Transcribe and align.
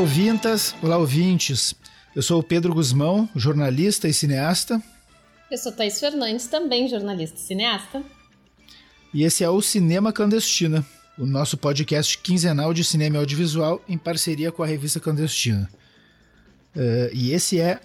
Olá, 0.00 0.08
ouvintas, 0.08 0.74
olá, 0.82 0.96
ouvintes. 0.96 1.74
Eu 2.16 2.22
sou 2.22 2.40
o 2.40 2.42
Pedro 2.42 2.72
Guzmão, 2.72 3.28
jornalista 3.36 4.08
e 4.08 4.14
cineasta. 4.14 4.82
Eu 5.50 5.58
sou 5.58 5.72
Thaís 5.72 6.00
Fernandes, 6.00 6.46
também 6.46 6.88
jornalista 6.88 7.36
e 7.36 7.40
cineasta. 7.40 8.02
E 9.12 9.24
esse 9.24 9.44
é 9.44 9.50
o 9.50 9.60
Cinema 9.60 10.10
Clandestina, 10.10 10.86
o 11.18 11.26
nosso 11.26 11.58
podcast 11.58 12.16
quinzenal 12.16 12.72
de 12.72 12.82
cinema 12.82 13.16
e 13.16 13.18
audiovisual 13.18 13.84
em 13.86 13.98
parceria 13.98 14.50
com 14.50 14.62
a 14.62 14.66
revista 14.66 14.98
Clandestina. 14.98 15.68
Uh, 16.74 17.12
e 17.12 17.32
esse 17.32 17.60
é 17.60 17.78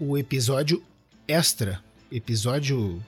o 0.00 0.16
episódio 0.16 0.82
extra, 1.28 1.84
episódio 2.10 2.98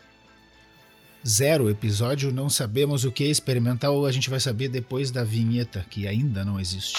zero, 1.27 1.71
episódio 1.71 2.31
não 2.31 2.51
sabemos 2.51 3.07
o 3.07 3.11
que 3.11 3.25
experimental, 3.25 4.05
a 4.05 4.13
gente 4.13 4.29
vai 4.29 4.39
saber 4.39 4.69
depois 4.69 5.11
da 5.11 5.25
vinheta, 5.25 5.83
que 5.89 6.07
ainda 6.07 6.45
não 6.45 6.61
existe. 6.61 6.99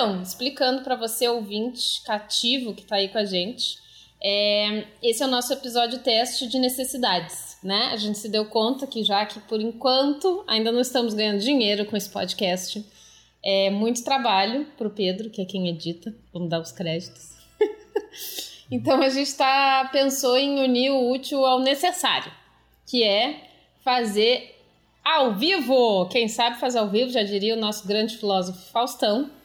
Então, 0.00 0.22
explicando 0.22 0.82
para 0.82 0.96
você, 0.96 1.28
ouvinte 1.28 2.02
cativo 2.06 2.72
que 2.72 2.80
está 2.80 2.96
aí 2.96 3.08
com 3.08 3.18
a 3.18 3.24
gente, 3.26 3.76
é, 4.18 4.86
esse 5.02 5.22
é 5.22 5.26
o 5.26 5.28
nosso 5.28 5.52
episódio 5.52 5.98
teste 5.98 6.46
de 6.46 6.58
necessidades, 6.58 7.58
né? 7.62 7.90
A 7.92 7.98
gente 7.98 8.16
se 8.16 8.26
deu 8.30 8.46
conta 8.46 8.86
que 8.86 9.04
já 9.04 9.26
que 9.26 9.38
por 9.40 9.60
enquanto 9.60 10.42
ainda 10.48 10.72
não 10.72 10.80
estamos 10.80 11.12
ganhando 11.12 11.40
dinheiro 11.40 11.84
com 11.84 11.98
esse 11.98 12.08
podcast, 12.08 12.82
é 13.44 13.68
muito 13.68 14.02
trabalho 14.02 14.64
para 14.78 14.88
o 14.88 14.90
Pedro, 14.90 15.28
que 15.28 15.42
é 15.42 15.44
quem 15.44 15.68
edita, 15.68 16.14
vamos 16.32 16.48
dar 16.48 16.62
os 16.62 16.72
créditos. 16.72 17.32
então 18.72 19.02
a 19.02 19.10
gente 19.10 19.34
tá, 19.34 19.86
pensou 19.92 20.38
em 20.38 20.60
unir 20.60 20.92
o 20.92 21.10
útil 21.10 21.44
ao 21.44 21.60
necessário, 21.60 22.32
que 22.86 23.02
é 23.02 23.50
fazer 23.84 24.62
ao 25.04 25.34
vivo. 25.34 26.06
Quem 26.06 26.26
sabe 26.26 26.58
fazer 26.58 26.78
ao 26.78 26.88
vivo, 26.88 27.10
já 27.10 27.22
diria 27.22 27.54
o 27.54 27.60
nosso 27.60 27.86
grande 27.86 28.16
filósofo 28.16 28.72
Faustão. 28.72 29.38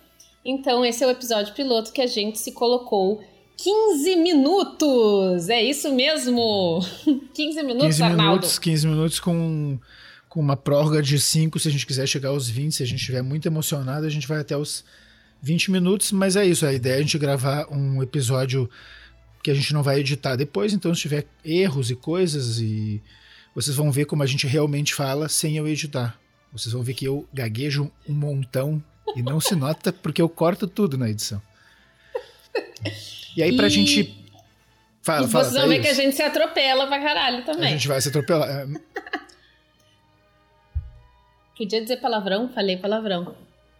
Então, 0.45 0.85
esse 0.85 1.03
é 1.03 1.07
o 1.07 1.09
episódio 1.09 1.55
piloto 1.55 1.91
que 1.91 2.01
a 2.01 2.05
gente 2.05 2.38
se 2.38 2.51
colocou 2.51 3.23
15 3.57 4.15
minutos! 4.17 5.49
É 5.49 5.63
isso 5.63 5.91
mesmo! 5.91 6.85
15 7.33 7.63
minutos, 7.63 7.88
15 7.88 8.03
Arnaldo. 8.03 8.23
Minutos, 8.23 8.59
15 8.59 8.88
minutos 8.88 9.19
com, 9.19 9.79
com 10.29 10.39
uma 10.39 10.55
prórroga 10.55 11.01
de 11.01 11.19
5 11.19 11.59
se 11.59 11.67
a 11.67 11.71
gente 11.71 11.88
quiser 11.88 12.07
chegar 12.07 12.29
aos 12.29 12.47
20. 12.47 12.75
Se 12.75 12.83
a 12.83 12.85
gente 12.85 12.99
estiver 12.99 13.23
muito 13.23 13.47
emocionado, 13.47 14.05
a 14.05 14.09
gente 14.09 14.27
vai 14.27 14.39
até 14.39 14.55
os 14.55 14.85
20 15.41 15.71
minutos. 15.71 16.11
Mas 16.11 16.35
é 16.35 16.45
isso, 16.45 16.63
a 16.63 16.71
ideia 16.71 16.93
é 16.93 16.97
a 16.97 17.01
gente 17.01 17.17
gravar 17.17 17.66
um 17.71 18.03
episódio 18.03 18.69
que 19.41 19.49
a 19.49 19.55
gente 19.55 19.73
não 19.73 19.81
vai 19.81 19.99
editar 19.99 20.35
depois. 20.35 20.73
Então, 20.73 20.93
se 20.93 21.01
tiver 21.01 21.25
erros 21.43 21.89
e 21.89 21.95
coisas, 21.95 22.59
e 22.59 23.01
vocês 23.55 23.75
vão 23.75 23.91
ver 23.91 24.05
como 24.05 24.21
a 24.21 24.27
gente 24.27 24.45
realmente 24.45 24.93
fala 24.93 25.27
sem 25.27 25.57
eu 25.57 25.67
editar. 25.67 26.19
Vocês 26.53 26.71
vão 26.71 26.83
ver 26.83 26.93
que 26.93 27.05
eu 27.05 27.27
gaguejo 27.33 27.91
um 28.07 28.13
montão 28.13 28.81
e 29.15 29.21
não 29.21 29.39
se 29.39 29.55
nota 29.55 29.93
porque 29.93 30.21
eu 30.21 30.29
corto 30.29 30.67
tudo 30.67 30.97
na 30.97 31.09
edição. 31.09 31.41
E 33.35 33.43
aí, 33.43 33.55
pra 33.55 33.67
e... 33.67 33.69
gente. 33.69 34.25
Fala, 35.01 35.27
e 35.27 35.29
fala. 35.29 35.43
Vocês 35.43 35.59
vão 35.59 35.69
ver 35.69 35.81
que 35.81 35.87
a 35.87 35.93
gente 35.93 36.15
se 36.15 36.21
atropela 36.21 36.87
pra 36.87 36.99
caralho 36.99 37.43
também. 37.45 37.69
A 37.69 37.71
gente 37.71 37.87
vai 37.87 38.01
se 38.01 38.09
atropelar. 38.09 38.49
É. 38.49 38.67
Podia 41.57 41.81
dizer 41.81 41.97
palavrão? 41.97 42.49
Falei 42.49 42.77
palavrão. 42.77 43.35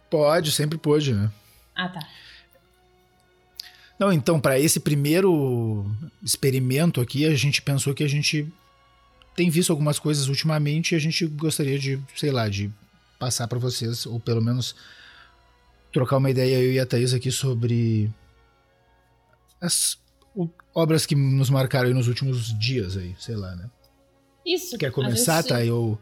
Pode, 0.08 0.52
sempre 0.52 0.78
pode, 0.78 1.12
né? 1.12 1.30
Ah, 1.74 1.88
tá. 1.88 2.00
Não, 3.98 4.12
então, 4.12 4.38
para 4.38 4.58
esse 4.58 4.78
primeiro 4.78 5.86
experimento 6.22 7.00
aqui, 7.00 7.26
a 7.26 7.34
gente 7.34 7.62
pensou 7.62 7.94
que 7.94 8.04
a 8.04 8.08
gente 8.08 8.46
tem 9.34 9.50
visto 9.50 9.70
algumas 9.70 9.98
coisas 9.98 10.28
ultimamente 10.28 10.92
e 10.92 10.96
a 10.96 10.98
gente 10.98 11.26
gostaria 11.26 11.78
de, 11.78 12.00
sei 12.14 12.30
lá, 12.30 12.48
de 12.48 12.70
passar 13.18 13.48
para 13.48 13.58
vocês, 13.58 14.06
ou 14.06 14.20
pelo 14.20 14.42
menos 14.42 14.74
trocar 15.96 16.18
uma 16.18 16.30
ideia 16.30 16.58
eu 16.58 16.72
e 16.72 16.78
a 16.78 16.84
Thaís 16.84 17.14
aqui 17.14 17.32
sobre 17.32 18.12
as 19.58 19.96
o, 20.34 20.46
obras 20.74 21.06
que 21.06 21.14
nos 21.14 21.48
marcaram 21.48 21.88
nos 21.94 22.06
últimos 22.06 22.52
dias 22.58 22.98
aí, 22.98 23.16
sei 23.18 23.34
lá, 23.34 23.56
né? 23.56 23.70
Isso. 24.44 24.76
Quer 24.76 24.92
começar, 24.92 25.40
gente... 25.40 25.48
Thay? 25.48 25.70
Eu... 25.70 25.98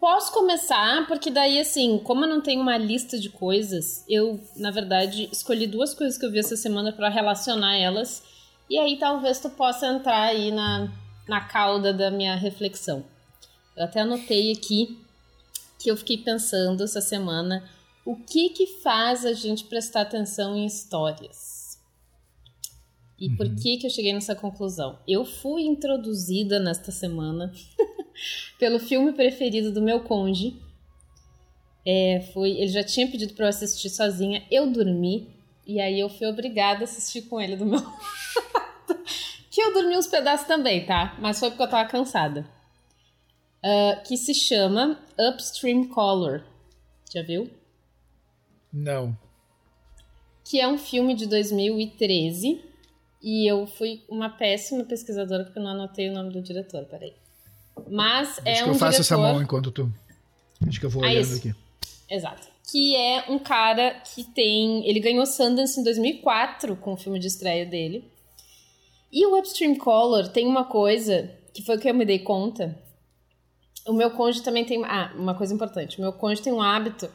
Posso 0.00 0.32
começar, 0.32 1.06
porque 1.06 1.30
daí, 1.30 1.60
assim, 1.60 2.00
como 2.02 2.24
eu 2.24 2.28
não 2.28 2.40
tenho 2.40 2.60
uma 2.60 2.76
lista 2.76 3.20
de 3.20 3.28
coisas, 3.28 4.04
eu, 4.08 4.40
na 4.56 4.72
verdade, 4.72 5.28
escolhi 5.30 5.68
duas 5.68 5.94
coisas 5.94 6.18
que 6.18 6.26
eu 6.26 6.32
vi 6.32 6.40
essa 6.40 6.56
semana 6.56 6.92
para 6.92 7.08
relacionar 7.08 7.76
elas. 7.76 8.20
E 8.68 8.76
aí 8.76 8.98
talvez 8.98 9.38
tu 9.38 9.48
possa 9.48 9.86
entrar 9.86 10.22
aí 10.22 10.50
na, 10.50 10.92
na 11.28 11.40
cauda 11.40 11.94
da 11.94 12.10
minha 12.10 12.34
reflexão. 12.34 13.04
Eu 13.76 13.84
até 13.84 14.00
anotei 14.00 14.50
aqui 14.50 14.98
que 15.78 15.88
eu 15.88 15.96
fiquei 15.96 16.18
pensando 16.18 16.82
essa 16.82 17.00
semana 17.00 17.62
o 18.04 18.16
que 18.16 18.50
que 18.50 18.66
faz 18.82 19.24
a 19.24 19.32
gente 19.32 19.64
prestar 19.64 20.02
atenção 20.02 20.56
em 20.56 20.66
histórias? 20.66 21.78
E 23.18 23.28
uhum. 23.28 23.36
por 23.36 23.54
que 23.54 23.78
que 23.78 23.86
eu 23.86 23.90
cheguei 23.90 24.12
nessa 24.12 24.34
conclusão? 24.34 24.98
Eu 25.06 25.24
fui 25.24 25.62
introduzida 25.62 26.58
nesta 26.58 26.92
semana 26.92 27.52
pelo 28.58 28.78
filme 28.78 29.12
preferido 29.12 29.72
do 29.72 29.80
meu 29.80 30.00
conge. 30.00 30.60
É, 31.86 32.28
foi, 32.32 32.50
ele 32.50 32.68
já 32.68 32.82
tinha 32.84 33.10
pedido 33.10 33.34
para 33.34 33.46
eu 33.46 33.50
assistir 33.50 33.90
sozinha, 33.90 34.44
eu 34.50 34.70
dormi 34.70 35.28
e 35.66 35.80
aí 35.80 36.00
eu 36.00 36.08
fui 36.08 36.26
obrigada 36.26 36.80
a 36.80 36.84
assistir 36.84 37.22
com 37.22 37.40
ele 37.40 37.56
do 37.56 37.66
meu 37.66 37.80
que 39.50 39.62
eu 39.62 39.72
dormi 39.72 39.96
uns 39.96 40.06
pedaços 40.06 40.46
também, 40.46 40.84
tá? 40.84 41.16
Mas 41.20 41.38
foi 41.38 41.50
porque 41.50 41.62
eu 41.62 41.70
tava 41.70 41.88
cansada. 41.88 42.46
Uh, 43.62 44.02
que 44.02 44.16
se 44.16 44.34
chama 44.34 44.98
Upstream 45.18 45.88
Color. 45.88 46.42
Já 47.14 47.22
viu? 47.22 47.50
Não. 48.74 49.16
Que 50.44 50.60
é 50.60 50.66
um 50.66 50.76
filme 50.76 51.14
de 51.14 51.26
2013. 51.26 52.60
E 53.22 53.50
eu 53.50 53.66
fui 53.66 54.02
uma 54.08 54.28
péssima 54.28 54.84
pesquisadora 54.84 55.44
porque 55.44 55.58
eu 55.58 55.62
não 55.62 55.70
anotei 55.70 56.10
o 56.10 56.12
nome 56.12 56.30
do 56.30 56.42
diretor, 56.42 56.84
peraí. 56.84 57.14
Mas 57.88 58.40
é 58.44 58.54
Acho 58.54 58.62
um 58.62 58.64
que 58.64 58.70
eu 58.70 58.74
faço 58.74 59.00
diretor... 59.00 59.00
essa 59.00 59.16
mão 59.16 59.40
enquanto 59.40 59.70
tu. 59.70 59.90
Acho 60.66 60.80
que 60.80 60.86
eu 60.86 60.90
vou 60.90 61.04
ah, 61.04 61.06
olhando 61.06 61.32
ah, 61.32 61.36
aqui. 61.36 61.54
Exato. 62.10 62.48
Que 62.70 62.96
é 62.96 63.24
um 63.30 63.38
cara 63.38 63.94
que 64.00 64.24
tem. 64.24 64.86
Ele 64.86 65.00
ganhou 65.00 65.24
Sundance 65.24 65.80
em 65.80 65.84
2004 65.84 66.76
com 66.76 66.92
o 66.92 66.96
filme 66.96 67.18
de 67.18 67.28
estreia 67.28 67.64
dele. 67.64 68.10
E 69.12 69.24
o 69.26 69.38
Upstream 69.38 69.76
Color 69.76 70.28
tem 70.28 70.46
uma 70.46 70.64
coisa 70.64 71.30
que 71.52 71.62
foi 71.62 71.78
que 71.78 71.88
eu 71.88 71.94
me 71.94 72.04
dei 72.04 72.18
conta. 72.18 72.76
O 73.86 73.92
meu 73.92 74.10
cônjuge 74.10 74.42
também 74.42 74.64
tem. 74.64 74.84
Ah, 74.84 75.14
uma 75.16 75.34
coisa 75.34 75.54
importante. 75.54 75.98
O 75.98 76.00
meu 76.00 76.12
cônjuge 76.12 76.42
tem 76.42 76.52
um 76.52 76.60
hábito 76.60 77.08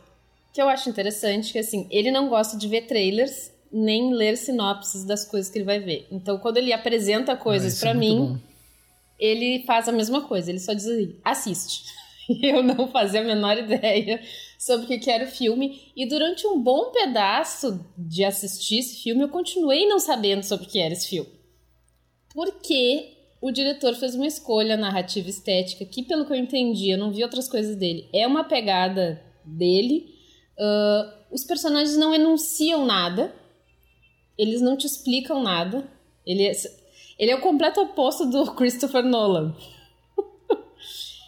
que 0.53 0.61
eu 0.61 0.67
acho 0.67 0.89
interessante, 0.89 1.51
que 1.51 1.59
assim, 1.59 1.87
ele 1.89 2.11
não 2.11 2.29
gosta 2.29 2.57
de 2.57 2.67
ver 2.67 2.87
trailers 2.87 3.51
nem 3.71 4.13
ler 4.13 4.35
sinopses 4.35 5.03
das 5.03 5.23
coisas 5.23 5.51
que 5.51 5.59
ele 5.59 5.65
vai 5.65 5.79
ver. 5.79 6.07
Então, 6.11 6.39
quando 6.39 6.57
ele 6.57 6.73
apresenta 6.73 7.35
coisas 7.35 7.77
ah, 7.77 7.81
para 7.81 7.91
é 7.91 7.93
mim, 7.93 8.41
ele 9.19 9.63
faz 9.65 9.87
a 9.87 9.91
mesma 9.91 10.21
coisa, 10.21 10.49
ele 10.49 10.59
só 10.59 10.73
diz 10.73 10.87
assim, 10.87 11.15
assiste. 11.23 11.83
eu 12.41 12.61
não 12.61 12.87
fazia 12.87 13.21
a 13.21 13.23
menor 13.23 13.57
ideia 13.57 14.21
sobre 14.57 14.85
o 14.85 14.99
que 14.99 15.09
era 15.09 15.25
o 15.25 15.27
filme. 15.27 15.91
E 15.95 16.07
durante 16.07 16.45
um 16.47 16.59
bom 16.59 16.91
pedaço 16.91 17.83
de 17.97 18.23
assistir 18.23 18.79
esse 18.79 19.01
filme, 19.01 19.21
eu 19.21 19.29
continuei 19.29 19.87
não 19.87 19.99
sabendo 19.99 20.43
sobre 20.43 20.65
o 20.65 20.69
que 20.69 20.79
era 20.79 20.93
esse 20.93 21.07
filme. 21.07 21.29
Porque 22.33 23.13
o 23.41 23.51
diretor 23.51 23.95
fez 23.95 24.15
uma 24.15 24.27
escolha 24.27 24.77
narrativa 24.77 25.29
estética 25.29 25.85
que, 25.85 26.03
pelo 26.03 26.25
que 26.25 26.33
eu 26.33 26.37
entendi, 26.37 26.89
eu 26.89 26.97
não 26.97 27.11
vi 27.11 27.23
outras 27.23 27.47
coisas 27.47 27.75
dele, 27.75 28.07
é 28.13 28.27
uma 28.27 28.43
pegada 28.43 29.23
dele 29.45 30.18
Uh, 30.59 31.09
os 31.31 31.45
personagens 31.45 31.95
não 31.95 32.13
enunciam 32.13 32.85
nada, 32.85 33.33
eles 34.37 34.61
não 34.61 34.75
te 34.75 34.85
explicam 34.85 35.41
nada. 35.41 35.87
Ele 36.25 36.45
é, 36.45 36.51
ele 37.17 37.31
é 37.31 37.35
o 37.35 37.41
completo 37.41 37.81
oposto 37.81 38.25
do 38.25 38.51
Christopher 38.55 39.03
Nolan. 39.03 39.55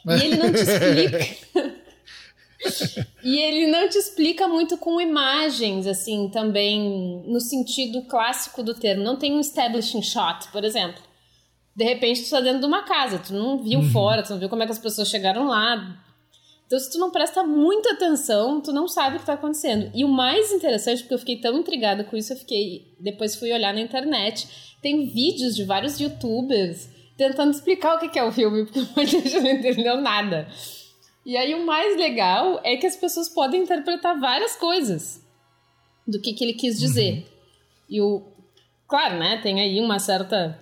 e 0.06 0.13
ele 0.13 0.36
não 0.36 0.51
te 0.51 0.60
explica. 0.60 1.88
e 3.24 3.39
ele 3.39 3.68
não 3.68 3.88
te 3.88 3.98
explica 3.98 4.48
muito 4.48 4.78
com 4.78 5.00
imagens, 5.00 5.88
assim, 5.88 6.30
também 6.30 7.24
no 7.25 7.39
sentido 7.39 8.01
clássico 8.04 8.62
do 8.62 8.74
termo. 8.74 9.04
Não 9.04 9.16
tem 9.16 9.34
um 9.34 9.39
establishing 9.39 10.01
shot, 10.01 10.50
por 10.51 10.63
exemplo. 10.63 11.01
De 11.74 11.86
repente, 11.86 12.19
tu 12.19 12.24
está 12.24 12.42
dentro 12.42 12.60
de 12.60 12.66
uma 12.66 12.84
casa, 12.84 13.18
tu 13.18 13.34
não 13.34 13.63
viu 13.63 13.80
uhum. 13.80 13.92
fora, 13.92 14.24
tu 14.24 14.31
não 14.31 14.39
viu 14.39 14.50
como 14.50 14.62
é 14.62 14.66
que 14.66 14.74
as 14.74 14.80
pessoas 14.80 15.07
chegaram 15.07 15.48
lá, 15.48 15.98
então, 16.72 16.80
se 16.80 16.90
tu 16.90 16.98
não 16.98 17.12
presta 17.12 17.44
muita 17.44 17.92
atenção, 17.92 18.62
tu 18.62 18.72
não 18.72 18.88
sabe 18.88 19.18
o 19.18 19.20
que 19.20 19.26
tá 19.26 19.34
acontecendo. 19.34 19.92
E 19.94 20.06
o 20.06 20.08
mais 20.08 20.54
interessante, 20.54 21.02
porque 21.02 21.14
eu 21.14 21.20
fiquei 21.20 21.36
tão 21.36 21.60
intrigada 21.60 22.06
com 22.06 22.16
isso, 22.16 22.32
eu 22.32 22.38
fiquei. 22.38 22.96
Depois 22.98 23.36
fui 23.36 23.52
olhar 23.52 23.74
na 23.74 23.82
internet. 23.82 24.48
Tem 24.82 25.06
vídeos 25.06 25.54
de 25.54 25.66
vários 25.66 26.00
youtubers 26.00 26.88
tentando 27.18 27.52
explicar 27.52 27.98
o 27.98 28.10
que 28.10 28.18
é 28.18 28.24
o 28.24 28.32
filme, 28.32 28.64
porque 28.64 28.80
muita 28.96 29.06
gente 29.06 29.38
não 29.42 29.52
entendeu 29.52 30.00
nada. 30.00 30.48
E 31.26 31.36
aí 31.36 31.54
o 31.54 31.66
mais 31.66 31.98
legal 31.98 32.62
é 32.64 32.78
que 32.78 32.88
as 32.88 32.96
pessoas 32.96 33.28
podem 33.28 33.64
interpretar 33.64 34.18
várias 34.18 34.56
coisas 34.56 35.22
do 36.08 36.22
que, 36.22 36.32
que 36.32 36.42
ele 36.42 36.54
quis 36.54 36.80
dizer. 36.80 37.16
Uhum. 37.16 37.24
E 37.90 38.02
o 38.02 38.32
Claro, 38.88 39.18
né? 39.20 39.42
Tem 39.44 39.60
aí 39.60 39.82
uma 39.82 40.00
certa 40.00 40.58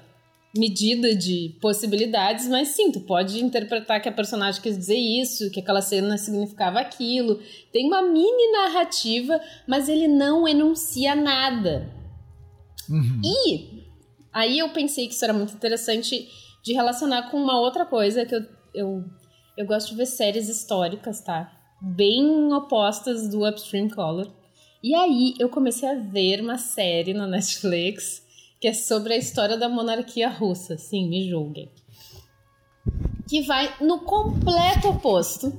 medida 0.60 1.16
de 1.16 1.58
possibilidades, 1.62 2.48
mas 2.48 2.70
sim, 2.70 2.92
tu 2.92 3.00
pode 3.00 3.44
interpretar 3.44 4.02
que 4.02 4.10
a 4.10 4.12
personagem 4.12 4.62
quis 4.62 4.78
dizer 4.78 4.98
isso, 4.98 5.50
que 5.50 5.60
aquela 5.60 5.82
cena 5.82 6.18
significava 6.18 6.80
aquilo. 6.80 7.40
Tem 7.72 7.88
uma 7.88 8.02
mini 8.02 8.52
narrativa, 8.52 9.40
mas 9.68 9.88
ele 9.88 10.08
não 10.08 10.48
enuncia 10.48 11.16
nada. 11.16 11.92
Uhum. 12.90 13.22
E 13.24 13.84
aí 14.34 14.60
eu 14.60 14.70
pensei 14.70 15.08
que 15.08 15.14
isso 15.14 15.24
era 15.24 15.34
muito 15.34 15.54
interessante 15.54 16.28
de 16.64 16.74
relacionar 16.74 17.32
com 17.32 17.38
uma 17.38 17.60
outra 17.60 17.86
coisa 17.86 18.26
que 18.26 18.36
eu, 18.36 18.46
eu, 18.74 19.06
eu 19.58 19.66
gosto 19.66 19.90
de 19.90 19.96
ver 19.96 20.06
séries 20.06 20.50
históricas, 20.50 21.22
tá? 21.22 21.52
Bem 21.82 22.52
opostas 22.54 23.30
do 23.30 23.48
Upstream 23.48 23.90
Color. 23.90 24.30
E 24.84 24.94
aí 24.94 25.34
eu 25.40 25.50
comecei 25.50 25.88
a 25.88 25.96
ver 25.96 26.42
uma 26.42 26.58
série 26.58 27.14
na 27.14 27.26
Netflix 27.26 28.28
que 28.60 28.68
é 28.68 28.74
sobre 28.74 29.14
a 29.14 29.18
história 29.18 29.58
da 29.58 29.70
monarquia 29.70 30.30
russa. 30.30 30.78
Sim, 30.78 31.08
me 31.08 31.30
julguem. 31.30 31.72
Que 33.28 33.42
vai 33.42 33.74
no 33.82 34.00
completo 34.00 34.90
oposto, 34.90 35.54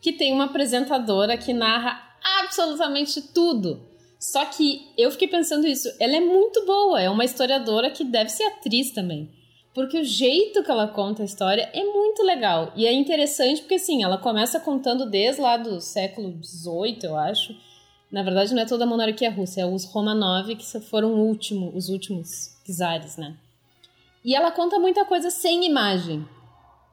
que 0.00 0.12
tem 0.12 0.32
uma 0.32 0.44
apresentadora 0.44 1.36
que 1.36 1.52
narra 1.52 2.00
absolutamente 2.40 3.20
tudo. 3.20 3.86
Só 4.18 4.44
que 4.46 4.92
eu 4.96 5.10
fiquei 5.10 5.28
pensando 5.28 5.66
isso, 5.66 5.88
ela 6.00 6.16
é 6.16 6.20
muito 6.20 6.64
boa, 6.64 7.00
é 7.00 7.10
uma 7.10 7.24
historiadora 7.24 7.90
que 7.90 8.04
deve 8.04 8.30
ser 8.30 8.44
atriz 8.44 8.90
também. 8.92 9.30
Porque 9.74 9.98
o 9.98 10.04
jeito 10.04 10.64
que 10.64 10.70
ela 10.70 10.88
conta 10.88 11.22
a 11.22 11.26
história 11.26 11.68
é 11.74 11.84
muito 11.84 12.22
legal. 12.22 12.72
E 12.74 12.86
é 12.86 12.92
interessante 12.94 13.60
porque, 13.60 13.74
assim, 13.74 14.02
ela 14.02 14.16
começa 14.16 14.58
contando 14.58 15.04
desde 15.04 15.42
lá 15.42 15.58
do 15.58 15.82
século 15.82 16.42
XVIII, 16.42 17.00
eu 17.02 17.14
acho, 17.14 17.54
na 18.10 18.22
verdade, 18.22 18.54
não 18.54 18.62
é 18.62 18.66
toda 18.66 18.84
a 18.84 18.86
monarquia 18.86 19.30
russa, 19.30 19.60
é 19.60 19.66
os 19.66 19.84
Romanov 19.84 20.54
que 20.54 20.80
foram 20.80 21.14
último, 21.14 21.72
os 21.74 21.88
últimos 21.88 22.56
czares, 22.64 23.16
né? 23.16 23.36
E 24.24 24.34
ela 24.34 24.50
conta 24.50 24.78
muita 24.78 25.04
coisa 25.04 25.30
sem 25.30 25.64
imagem. 25.64 26.26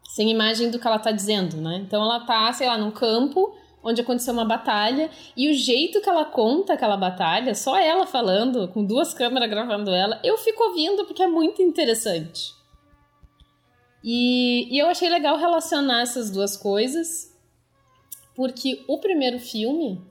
Sem 0.10 0.30
imagem 0.30 0.70
do 0.70 0.80
que 0.80 0.86
ela 0.86 1.00
tá 1.00 1.12
dizendo, 1.12 1.58
né? 1.58 1.78
Então 1.78 2.02
ela 2.04 2.20
tá, 2.22 2.52
sei 2.54 2.68
lá, 2.68 2.78
num 2.78 2.92
campo 2.92 3.56
onde 3.84 4.02
aconteceu 4.02 4.34
uma 4.34 4.46
batalha 4.46 5.10
e 5.36 5.50
o 5.50 5.54
jeito 5.54 6.00
que 6.00 6.08
ela 6.08 6.24
conta 6.24 6.74
aquela 6.74 6.96
batalha, 6.96 7.54
só 7.54 7.78
ela 7.78 8.08
falando, 8.08 8.68
com 8.70 8.86
duas 8.86 9.14
câmeras 9.14 9.50
gravando 9.50 9.92
ela, 9.92 10.20
eu 10.24 10.38
fico 10.38 10.64
ouvindo 10.64 11.06
porque 11.06 11.22
é 11.22 11.28
muito 11.28 11.62
interessante. 11.62 12.54
E, 14.04 14.74
e 14.74 14.80
eu 14.80 14.88
achei 14.88 15.10
legal 15.10 15.38
relacionar 15.38 16.02
essas 16.02 16.30
duas 16.30 16.56
coisas, 16.56 17.34
porque 18.36 18.84
o 18.88 19.00
primeiro 19.00 19.40
filme 19.40 20.02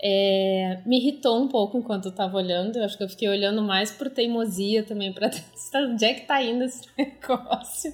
é, 0.00 0.80
me 0.86 0.98
irritou 0.98 1.42
um 1.42 1.48
pouco 1.48 1.76
enquanto 1.76 2.06
eu 2.06 2.12
tava 2.12 2.36
olhando. 2.36 2.76
Eu 2.76 2.84
acho 2.84 2.96
que 2.96 3.02
eu 3.02 3.08
fiquei 3.08 3.28
olhando 3.28 3.62
mais 3.62 3.90
por 3.90 4.08
teimosia 4.08 4.82
também, 4.82 5.12
pra 5.12 5.28
testar 5.30 5.82
onde 5.82 6.04
é 6.04 6.14
que 6.14 6.26
tá 6.26 6.42
indo 6.42 6.64
esse 6.64 6.82
negócio. 6.96 7.92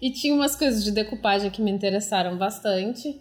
E 0.00 0.10
tinha 0.10 0.34
umas 0.34 0.56
coisas 0.56 0.82
de 0.84 0.92
decupagem 0.92 1.50
que 1.50 1.60
me 1.60 1.70
interessaram 1.70 2.36
bastante. 2.36 3.20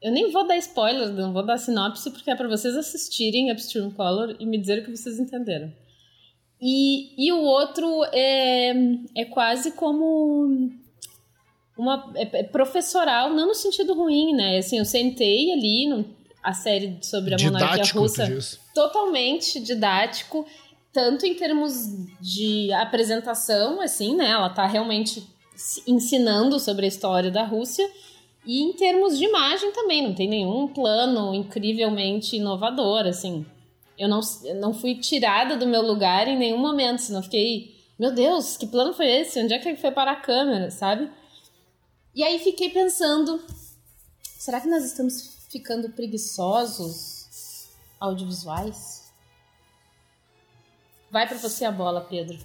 Eu 0.00 0.10
nem 0.10 0.30
vou 0.32 0.46
dar 0.46 0.56
spoiler, 0.56 1.10
não 1.10 1.32
vou 1.32 1.44
dar 1.44 1.58
sinopse, 1.58 2.10
porque 2.10 2.30
é 2.30 2.34
para 2.34 2.48
vocês 2.48 2.76
assistirem 2.76 3.52
Upstream 3.52 3.90
Color 3.90 4.34
e 4.40 4.46
me 4.46 4.58
dizer 4.58 4.80
o 4.80 4.84
que 4.84 4.96
vocês 4.96 5.20
entenderam. 5.20 5.72
E, 6.60 7.12
e 7.16 7.32
o 7.32 7.40
outro 7.40 8.04
é, 8.12 8.72
é 9.16 9.24
quase 9.26 9.72
como 9.72 10.70
uma 11.76 12.12
é, 12.16 12.40
é 12.40 12.42
professoral, 12.42 13.30
não 13.30 13.48
no 13.48 13.54
sentido 13.54 13.94
ruim, 13.94 14.32
né? 14.32 14.58
Assim, 14.58 14.78
eu 14.78 14.84
sentei 14.84 15.52
ali, 15.52 15.88
não, 15.88 16.04
a 16.42 16.52
série 16.52 16.98
sobre 17.02 17.34
a 17.34 17.36
didático, 17.36 17.98
monarquia 17.98 18.00
russa 18.00 18.58
totalmente 18.74 19.60
didático, 19.60 20.44
tanto 20.92 21.24
em 21.24 21.34
termos 21.34 21.74
de 22.20 22.72
apresentação, 22.72 23.80
assim, 23.80 24.16
né? 24.16 24.30
Ela 24.30 24.50
tá 24.50 24.66
realmente 24.66 25.26
ensinando 25.86 26.58
sobre 26.58 26.84
a 26.84 26.88
história 26.88 27.30
da 27.30 27.44
Rússia. 27.44 27.88
E 28.44 28.60
em 28.60 28.72
termos 28.72 29.16
de 29.16 29.24
imagem 29.24 29.70
também, 29.70 30.02
não 30.02 30.14
tem 30.14 30.28
nenhum 30.28 30.66
plano 30.66 31.32
incrivelmente 31.32 32.36
inovador, 32.36 33.06
assim. 33.06 33.46
Eu 33.96 34.08
não, 34.08 34.20
eu 34.44 34.56
não 34.56 34.74
fui 34.74 34.96
tirada 34.96 35.56
do 35.56 35.66
meu 35.66 35.80
lugar 35.80 36.26
em 36.26 36.36
nenhum 36.36 36.58
momento, 36.58 36.98
senão 36.98 37.22
fiquei, 37.22 37.76
meu 37.98 38.12
Deus, 38.12 38.56
que 38.56 38.66
plano 38.66 38.92
foi 38.92 39.08
esse? 39.08 39.40
Onde 39.40 39.54
é 39.54 39.58
que 39.60 39.76
foi 39.76 39.92
para 39.92 40.10
a 40.10 40.16
câmera, 40.16 40.70
sabe? 40.70 41.08
E 42.14 42.24
aí 42.24 42.38
fiquei 42.40 42.68
pensando, 42.70 43.40
será 44.38 44.60
que 44.60 44.68
nós 44.68 44.84
estamos 44.84 45.41
ficando 45.52 45.90
preguiçosos 45.90 47.68
audiovisuais? 48.00 49.12
Vai 51.10 51.28
para 51.28 51.36
você 51.36 51.66
a 51.66 51.70
bola, 51.70 52.00
Pedro. 52.00 52.38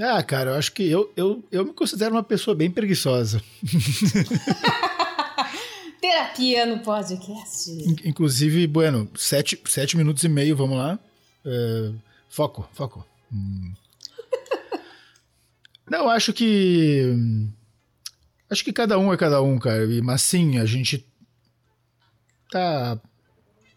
Ah, 0.00 0.22
cara, 0.22 0.52
eu 0.52 0.54
acho 0.54 0.70
que 0.70 0.88
eu, 0.88 1.12
eu, 1.16 1.44
eu 1.50 1.64
me 1.64 1.74
considero 1.74 2.14
uma 2.14 2.22
pessoa 2.22 2.54
bem 2.54 2.70
preguiçosa. 2.70 3.42
Terapia 6.00 6.64
no 6.64 6.78
podcast. 6.78 7.72
Inclusive, 8.04 8.68
bueno, 8.68 9.10
sete, 9.16 9.60
sete 9.66 9.96
minutos 9.96 10.22
e 10.22 10.28
meio, 10.28 10.56
vamos 10.56 10.78
lá. 10.78 10.96
É, 11.44 11.90
foco, 12.28 12.68
foco. 12.72 13.04
Hum. 13.32 13.74
Não, 15.90 16.08
acho 16.08 16.32
que. 16.32 17.12
Acho 18.48 18.64
que 18.64 18.72
cada 18.72 18.96
um 18.96 19.12
é 19.12 19.16
cada 19.16 19.42
um, 19.42 19.58
cara. 19.58 19.84
Mas 20.02 20.22
sim, 20.22 20.58
a 20.58 20.64
gente 20.64 21.04
tá. 22.50 22.98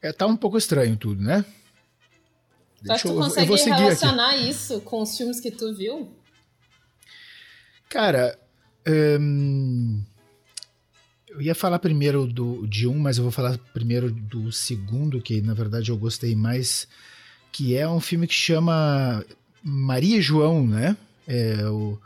É, 0.01 0.11
tá 0.11 0.25
um 0.25 0.35
pouco 0.35 0.57
estranho 0.57 0.97
tudo, 0.97 1.21
né? 1.21 1.45
Tu 2.83 2.91
acha 2.91 3.03
que 3.03 3.09
tu 3.09 3.15
consegue 3.15 3.55
relacionar 3.55 4.31
aqui. 4.31 4.49
isso 4.49 4.81
com 4.81 5.01
os 5.01 5.15
filmes 5.15 5.39
que 5.39 5.49
tu 5.49 5.73
viu? 5.73 6.11
Cara, 7.87 8.37
hum, 9.19 10.03
eu 11.29 11.41
ia 11.41 11.55
falar 11.55 11.79
primeiro 11.79 12.27
do, 12.27 12.67
de 12.67 12.87
um, 12.87 12.99
mas 12.99 13.17
eu 13.17 13.23
vou 13.23 13.31
falar 13.31 13.57
primeiro 13.73 14.11
do 14.11 14.51
segundo, 14.51 15.21
que 15.21 15.41
na 15.41 15.53
verdade 15.53 15.89
eu 15.89 15.97
gostei 15.97 16.35
mais, 16.35 16.87
que 17.51 17.77
é 17.77 17.87
um 17.87 18.01
filme 18.01 18.27
que 18.27 18.33
chama 18.33 19.23
Maria 19.63 20.17
e 20.17 20.21
João, 20.21 20.67
né? 20.67 20.97
É, 21.25 21.65
o, 21.67 21.97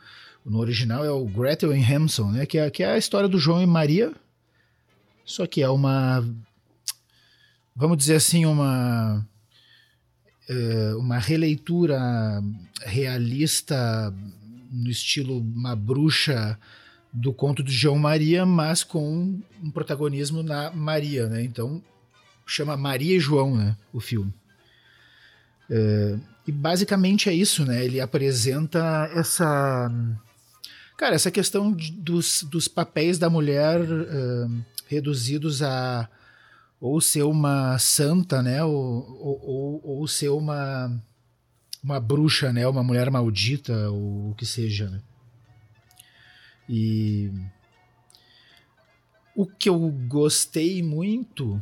no 0.45 0.59
original 0.59 1.03
é 1.03 1.11
o 1.11 1.25
Gretel 1.25 1.75
e 1.75 1.83
Hampson, 1.83 2.31
né? 2.31 2.45
Que 2.45 2.59
é, 2.59 2.69
que 2.69 2.83
é 2.83 2.91
a 2.91 2.97
história 2.97 3.27
do 3.27 3.39
João 3.39 3.61
e 3.61 3.65
Maria, 3.65 4.13
só 5.25 5.47
que 5.47 5.61
é 5.61 5.69
uma 5.69 6.23
vamos 7.77 7.97
dizer 7.97 8.15
assim, 8.15 8.43
uma, 8.45 9.23
é, 10.49 10.95
uma 10.95 11.19
releitura 11.19 12.43
realista 12.81 14.11
no 14.71 14.89
estilo 14.89 15.39
uma 15.39 15.75
bruxa 15.75 16.57
do 17.13 17.31
conto 17.31 17.63
de 17.63 17.71
João 17.71 17.99
Maria, 17.99 18.45
mas 18.45 18.83
com 18.83 19.39
um 19.63 19.71
protagonismo 19.71 20.41
na 20.41 20.71
Maria, 20.71 21.27
né? 21.27 21.43
Então 21.43 21.81
chama 22.45 22.75
Maria 22.75 23.15
e 23.15 23.19
João, 23.19 23.55
né? 23.55 23.77
O 23.93 23.99
filme. 23.99 24.33
É, 25.69 26.17
e 26.47 26.51
basicamente 26.51 27.29
é 27.29 27.33
isso, 27.33 27.63
né? 27.63 27.85
Ele 27.85 28.01
apresenta 28.01 29.09
essa, 29.13 29.91
cara, 30.97 31.15
essa 31.15 31.29
questão 31.29 31.71
de, 31.71 31.91
dos, 31.91 32.43
dos 32.43 32.67
papéis 32.67 33.17
da 33.17 33.29
mulher 33.29 33.81
uh, 33.81 34.65
reduzidos 34.87 35.61
a 35.61 36.09
ou 36.79 37.01
ser 37.01 37.23
uma 37.23 37.77
santa, 37.79 38.41
né? 38.41 38.63
Ou, 38.63 38.73
ou, 38.73 39.81
ou, 39.83 40.07
ser 40.07 40.29
uma, 40.29 41.03
uma 41.83 41.99
bruxa, 41.99 42.53
né? 42.53 42.67
Uma 42.67 42.83
mulher 42.83 43.09
maldita, 43.09 43.89
ou 43.89 44.31
o 44.31 44.35
que 44.35 44.45
seja, 44.45 44.89
né? 44.89 45.01
E 46.69 47.31
o 49.35 49.45
que 49.45 49.69
eu 49.69 49.79
gostei 50.07 50.83
muito 50.83 51.61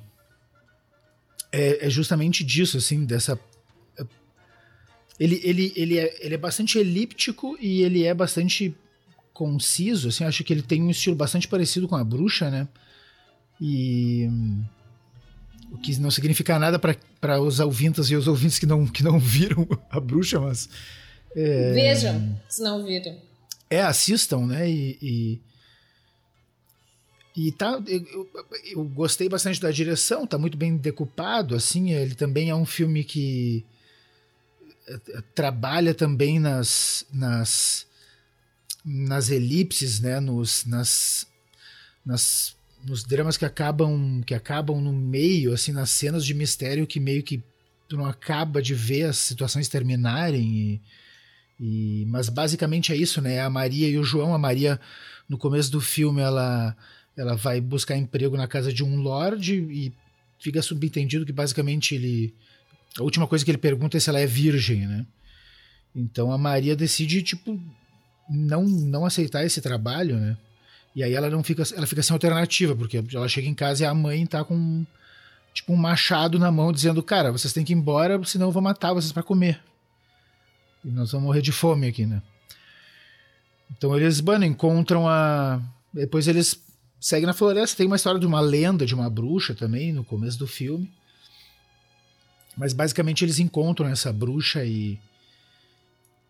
é, 1.52 1.86
é 1.86 1.90
justamente 1.90 2.44
disso, 2.44 2.78
assim, 2.78 3.06
dessa 3.06 3.40
ele, 5.20 5.40
ele, 5.44 5.74
ele, 5.76 5.98
é, 5.98 6.26
ele 6.26 6.36
é 6.36 6.38
bastante 6.38 6.78
elíptico 6.78 7.58
e 7.60 7.84
ele 7.84 8.04
é 8.04 8.14
bastante 8.14 8.76
conciso, 9.34 10.10
assim, 10.10 10.24
acho 10.24 10.44
que 10.44 10.54
ele 10.54 10.62
tem 10.62 10.82
um 10.82 10.90
estilo 10.90 11.16
bastante 11.16 11.48
parecido 11.48 11.88
com 11.88 11.96
a 11.96 12.04
bruxa, 12.04 12.50
né? 12.50 12.68
E 13.60 14.30
o 15.76 15.78
que 15.78 16.00
não 16.00 16.10
significa 16.10 16.58
nada 16.58 16.80
para 16.80 17.42
os 17.42 17.60
ouvintes 17.60 18.10
e 18.10 18.16
os 18.16 18.28
ouvintes 18.28 18.58
que 18.58 18.66
não, 18.66 18.88
que 18.88 19.04
não 19.04 19.20
viram 19.20 19.68
a 19.90 20.00
bruxa, 20.00 20.40
mas. 20.40 20.70
É, 21.36 21.74
Vejam, 21.74 22.42
se 22.48 22.64
não 22.64 22.84
viram. 22.84 23.16
É, 23.70 23.82
assistam, 23.82 24.46
né? 24.46 24.70
E. 24.70 24.98
e, 25.02 25.42
e 27.36 27.52
tá, 27.52 27.82
eu, 27.86 28.30
eu, 28.72 28.84
gostei 28.86 29.28
bastante 29.28 29.60
da 29.60 29.70
direção, 29.70 30.26
tá 30.26 30.38
muito 30.38 30.58
bem 30.58 30.78
decupado, 30.78 31.54
assim. 31.54 31.92
Ele 31.92 32.16
também 32.16 32.50
é 32.50 32.56
um 32.56 32.66
filme 32.66 33.04
que 33.04 33.66
é, 34.88 35.22
trabalha 35.34 35.94
também 35.94 36.40
nas, 36.40 37.06
nas, 37.12 37.86
nas 38.86 39.30
elipses, 39.30 40.00
né? 40.00 40.22
Nos, 40.22 40.64
nas, 40.66 41.28
nas 42.06 42.56
nos 42.86 43.04
dramas 43.04 43.36
que 43.36 43.46
acabam 43.46 44.22
que 44.24 44.34
acabam 44.34 44.80
no 44.80 44.94
meio, 44.94 45.54
assim, 45.54 45.72
nas 45.72 45.90
cenas 45.90 46.24
de 46.26 46.34
mistério 46.34 46.86
que 46.86 47.00
meio 47.00 47.24
que 47.24 47.44
tu 47.90 47.98
não 47.98 48.06
acaba 48.06 48.62
de 48.62 48.74
ver 48.74 49.04
as 49.04 49.18
situações 49.18 49.68
terminarem 49.68 50.82
e, 51.60 52.02
e, 52.02 52.06
mas 52.08 52.30
basicamente 52.30 52.92
é 52.92 52.96
isso, 52.96 53.22
né? 53.22 53.42
A 53.42 53.50
Maria 53.50 53.88
e 53.88 53.98
o 53.98 54.04
João, 54.04 54.34
a 54.34 54.38
Maria 54.38 54.80
no 55.28 55.38
começo 55.38 55.72
do 55.72 55.82
filme 55.82 56.22
ela 56.22 56.76
ela 57.18 57.36
vai 57.36 57.62
buscar 57.62 57.96
emprego 57.96 58.36
na 58.36 58.48
casa 58.48 58.72
de 58.74 58.84
um 58.84 58.98
lord 58.98 59.54
e 59.54 59.92
fica 60.38 60.62
subentendido 60.62 61.26
que 61.26 61.32
basicamente 61.32 61.96
ele 61.96 62.36
a 63.00 63.04
última 63.04 63.28
coisa 63.28 63.44
que 63.44 63.52
ele 63.52 63.58
pergunta 63.58 63.98
é 63.98 64.00
se 64.00 64.10
ela 64.10 64.20
é 64.20 64.28
virgem, 64.28 64.88
né? 64.88 65.06
Então 65.96 66.32
a 66.32 66.38
Maria 66.38 66.76
decide 66.76 67.24
tipo 67.24 67.60
não 68.30 68.64
não 68.64 69.06
aceitar 69.06 69.44
esse 69.44 69.60
trabalho, 69.62 70.18
né? 70.18 70.38
E 70.96 71.04
aí 71.04 71.14
ela 71.14 71.30
não 71.30 71.44
fica 71.44 71.64
ela 71.76 71.86
fica 71.86 72.02
sem 72.02 72.14
alternativa, 72.14 72.76
porque 72.76 73.04
ela 73.14 73.28
chega 73.28 73.48
em 73.48 73.54
casa 73.54 73.84
e 73.84 73.86
a 73.86 73.94
mãe 73.94 74.26
tá 74.26 74.44
com 74.46 74.86
tipo 75.54 75.74
um 75.74 75.76
machado 75.76 76.40
na 76.40 76.50
mão 76.52 76.72
dizendo: 76.72 77.04
"Cara, 77.04 77.32
vocês 77.32 77.52
têm 77.52 77.66
que 77.66 77.74
ir 77.74 77.76
embora, 77.76 78.24
senão 78.24 78.48
eu 78.48 78.52
vou 78.52 78.62
matar 78.62 78.94
vocês 78.94 79.12
para 79.12 79.22
comer". 79.22 79.62
E 80.84 80.90
nós 80.90 81.12
vamos 81.12 81.26
morrer 81.28 81.42
de 81.42 81.52
fome 81.52 81.88
aqui, 81.88 82.06
né? 82.06 82.22
Então 83.72 83.96
eles, 83.96 84.22
mano, 84.22 84.46
encontram 84.46 85.08
a 85.08 85.62
depois 85.94 86.28
eles 86.28 86.64
seguem 87.00 87.26
na 87.26 87.34
floresta, 87.34 87.78
tem 87.78 87.88
uma 87.88 87.96
história 87.98 88.20
de 88.20 88.26
uma 88.26 88.40
lenda 88.40 88.86
de 88.86 88.96
uma 88.96 89.10
bruxa 89.10 89.54
também 89.54 89.92
no 89.92 90.04
começo 90.04 90.40
do 90.40 90.48
filme. 90.48 90.90
Mas 92.56 92.72
basicamente 92.72 93.26
eles 93.26 93.38
encontram 93.38 93.88
essa 93.90 94.14
bruxa 94.14 94.64
e 94.64 94.98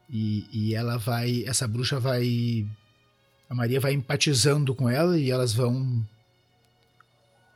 e, 0.10 0.48
e 0.52 0.76
ela 0.76 0.98
vai, 0.98 1.44
essa 1.46 1.68
bruxa 1.68 2.00
vai 2.00 2.66
a 3.50 3.56
Maria 3.56 3.80
vai 3.80 3.94
empatizando 3.94 4.74
com 4.74 4.90
ela 4.90 5.18
e 5.18 5.30
elas 5.30 5.54
vão 5.54 6.06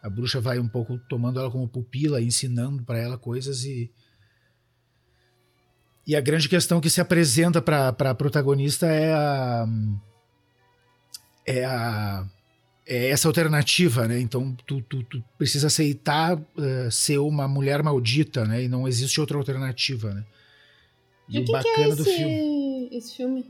a 0.01 0.09
bruxa 0.09 0.39
vai 0.39 0.59
um 0.59 0.67
pouco 0.67 0.97
tomando 1.09 1.39
ela 1.39 1.51
como 1.51 1.67
pupila, 1.67 2.21
ensinando 2.21 2.83
para 2.83 2.97
ela 2.97 3.17
coisas 3.17 3.65
e 3.65 3.91
e 6.07 6.15
a 6.15 6.21
grande 6.21 6.49
questão 6.49 6.81
que 6.81 6.89
se 6.89 7.01
apresenta 7.01 7.61
para 7.61 7.89
a 7.89 8.15
protagonista 8.15 8.87
é 8.87 9.13
a 9.13 9.67
é 11.45 11.65
a 11.65 12.25
é 12.85 13.09
essa 13.09 13.27
alternativa, 13.27 14.07
né? 14.07 14.19
Então 14.19 14.55
tu, 14.65 14.81
tu, 14.81 15.03
tu 15.03 15.23
precisa 15.37 15.67
aceitar 15.67 16.35
uh, 16.35 16.91
ser 16.91 17.19
uma 17.19 17.47
mulher 17.47 17.83
maldita, 17.83 18.45
né? 18.45 18.63
E 18.63 18.67
não 18.67 18.87
existe 18.87 19.21
outra 19.21 19.37
alternativa, 19.37 20.11
né? 20.11 20.25
E 21.27 21.33
de 21.33 21.51
o 21.51 21.53
bacana 21.53 21.75
que 21.75 21.81
é 21.81 21.87
esse, 21.87 21.97
do 21.97 22.03
filme. 22.03 22.89
Esse 22.91 23.15
filme? 23.15 23.43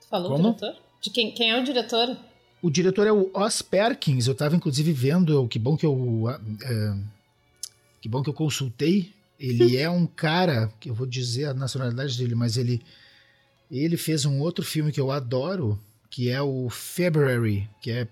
Tu 0.00 0.08
falou 0.08 0.30
Como? 0.30 0.50
o 0.50 0.54
diretor? 0.54 0.91
De 1.02 1.10
quem, 1.10 1.32
quem 1.32 1.50
é 1.50 1.60
o 1.60 1.64
diretor? 1.64 2.16
O 2.62 2.70
diretor 2.70 3.06
é 3.06 3.12
o 3.12 3.30
Os 3.34 3.60
Perkins. 3.60 4.26
Eu 4.26 4.32
estava 4.32 4.54
inclusive 4.56 4.92
vendo. 4.92 5.46
Que 5.48 5.58
bom 5.58 5.76
que 5.76 5.84
eu. 5.84 5.92
Uh, 5.92 7.04
que 8.00 8.08
bom 8.08 8.22
que 8.22 8.30
eu 8.30 8.34
consultei. 8.34 9.12
Ele 9.38 9.76
é 9.78 9.90
um 9.90 10.06
cara 10.06 10.72
que 10.80 10.88
eu 10.88 10.94
vou 10.94 11.06
dizer 11.06 11.46
a 11.46 11.54
nacionalidade 11.54 12.16
dele, 12.16 12.34
mas 12.34 12.56
ele 12.56 12.80
ele 13.70 13.96
fez 13.96 14.26
um 14.26 14.40
outro 14.40 14.64
filme 14.64 14.92
que 14.92 15.00
eu 15.00 15.10
adoro, 15.10 15.80
que 16.10 16.28
é 16.28 16.42
o 16.42 16.68
February, 16.68 17.68
que 17.80 17.90
é 17.90 18.06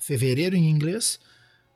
fevereiro 0.00 0.56
em 0.56 0.68
inglês, 0.68 1.20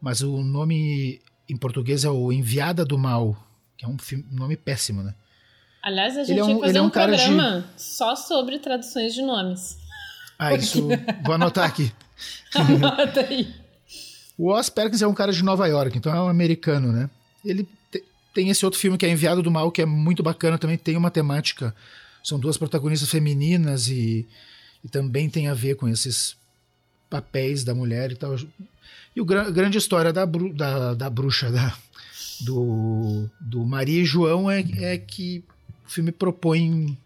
mas 0.01 0.21
o 0.21 0.43
nome 0.43 1.21
em 1.49 1.57
português 1.57 2.05
é 2.05 2.11
o 2.11 2.33
Enviada 2.33 2.85
do 2.85 2.99
Mal, 2.99 3.37
que 3.77 3.85
é 3.85 3.89
um, 3.89 3.97
filme, 3.97 4.25
nome 4.33 4.57
péssimo, 4.57 5.03
né? 5.03 5.15
Aliás, 5.81 6.17
a 6.17 6.25
gente 6.25 6.33
ele 6.33 6.41
é 6.41 6.45
um, 6.45 6.61
fazer 6.61 6.79
é 6.79 6.83
um, 6.83 6.87
um 6.87 6.91
programa 6.91 7.71
de... 7.77 7.83
só 7.83 8.17
sobre 8.17 8.59
traduções 8.59 9.15
de 9.15 9.23
nomes. 9.23 9.79
Ah, 10.41 10.55
isso. 10.55 10.89
Vou 11.23 11.35
anotar 11.35 11.69
aqui. 11.69 11.93
Anota 12.55 13.21
aí. 13.21 13.55
O 14.39 14.49
Oz 14.49 14.71
Perkins 14.71 15.03
é 15.03 15.07
um 15.07 15.13
cara 15.13 15.33
de 15.33 15.45
Nova 15.45 15.67
York, 15.67 15.99
então 15.99 16.15
é 16.15 16.23
um 16.23 16.29
americano, 16.29 16.91
né? 16.91 17.11
Ele 17.45 17.69
te, 17.93 18.03
tem 18.33 18.49
esse 18.49 18.65
outro 18.65 18.81
filme 18.81 18.97
que 18.97 19.05
é 19.05 19.11
Enviado 19.11 19.43
do 19.43 19.51
Mal, 19.51 19.71
que 19.71 19.83
é 19.83 19.87
muito 19.87 20.23
bacana, 20.23 20.57
também 20.57 20.79
tem 20.79 20.97
uma 20.97 21.11
temática. 21.11 21.75
São 22.25 22.39
duas 22.39 22.57
protagonistas 22.57 23.11
femininas 23.11 23.89
e, 23.89 24.27
e 24.83 24.89
também 24.89 25.29
tem 25.29 25.49
a 25.49 25.53
ver 25.53 25.75
com 25.75 25.87
esses 25.87 26.37
papéis 27.11 27.65
da 27.65 27.75
mulher 27.75 28.13
e 28.13 28.17
tal. 28.17 28.35
E 29.15 29.21
a 29.21 29.51
grande 29.51 29.77
história 29.77 30.11
da, 30.11 30.25
da, 30.25 30.95
da 30.95 31.11
bruxa, 31.11 31.53
da, 31.53 31.77
do, 32.41 33.29
do 33.39 33.63
Maria 33.67 34.01
e 34.01 34.07
João, 34.07 34.51
é, 34.51 34.65
é 34.79 34.97
que 34.97 35.45
o 35.87 35.91
filme 35.91 36.13
propõe, 36.13 36.97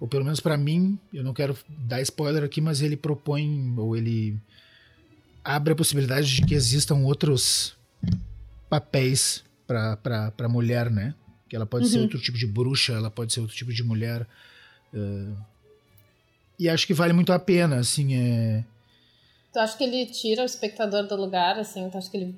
ou 0.00 0.06
pelo 0.06 0.24
menos 0.24 0.40
para 0.40 0.56
mim, 0.56 0.98
eu 1.12 1.24
não 1.24 1.34
quero 1.34 1.56
dar 1.68 2.00
spoiler 2.02 2.44
aqui, 2.44 2.60
mas 2.60 2.80
ele 2.82 2.96
propõe, 2.96 3.74
ou 3.76 3.96
ele 3.96 4.36
abre 5.44 5.72
a 5.72 5.76
possibilidade 5.76 6.36
de 6.36 6.46
que 6.46 6.54
existam 6.54 6.96
outros 6.96 7.76
papéis 8.68 9.42
para 9.66 9.98
a 10.38 10.48
mulher, 10.48 10.90
né? 10.90 11.14
Que 11.48 11.56
ela 11.56 11.66
pode 11.66 11.86
uhum. 11.86 11.90
ser 11.90 11.98
outro 12.00 12.20
tipo 12.20 12.36
de 12.36 12.46
bruxa, 12.46 12.92
ela 12.92 13.10
pode 13.10 13.32
ser 13.32 13.40
outro 13.40 13.56
tipo 13.56 13.72
de 13.72 13.82
mulher. 13.82 14.26
Uh, 14.92 15.36
e 16.58 16.68
acho 16.68 16.86
que 16.86 16.94
vale 16.94 17.12
muito 17.12 17.32
a 17.32 17.38
pena, 17.38 17.76
assim, 17.76 18.14
é... 18.14 18.64
Tu 19.52 19.58
acha 19.58 19.76
que 19.76 19.84
ele 19.84 20.06
tira 20.06 20.42
o 20.42 20.44
espectador 20.44 21.06
do 21.06 21.16
lugar, 21.16 21.58
assim? 21.58 21.88
Tu 21.88 21.96
acha 21.96 22.10
que 22.10 22.16
ele 22.16 22.34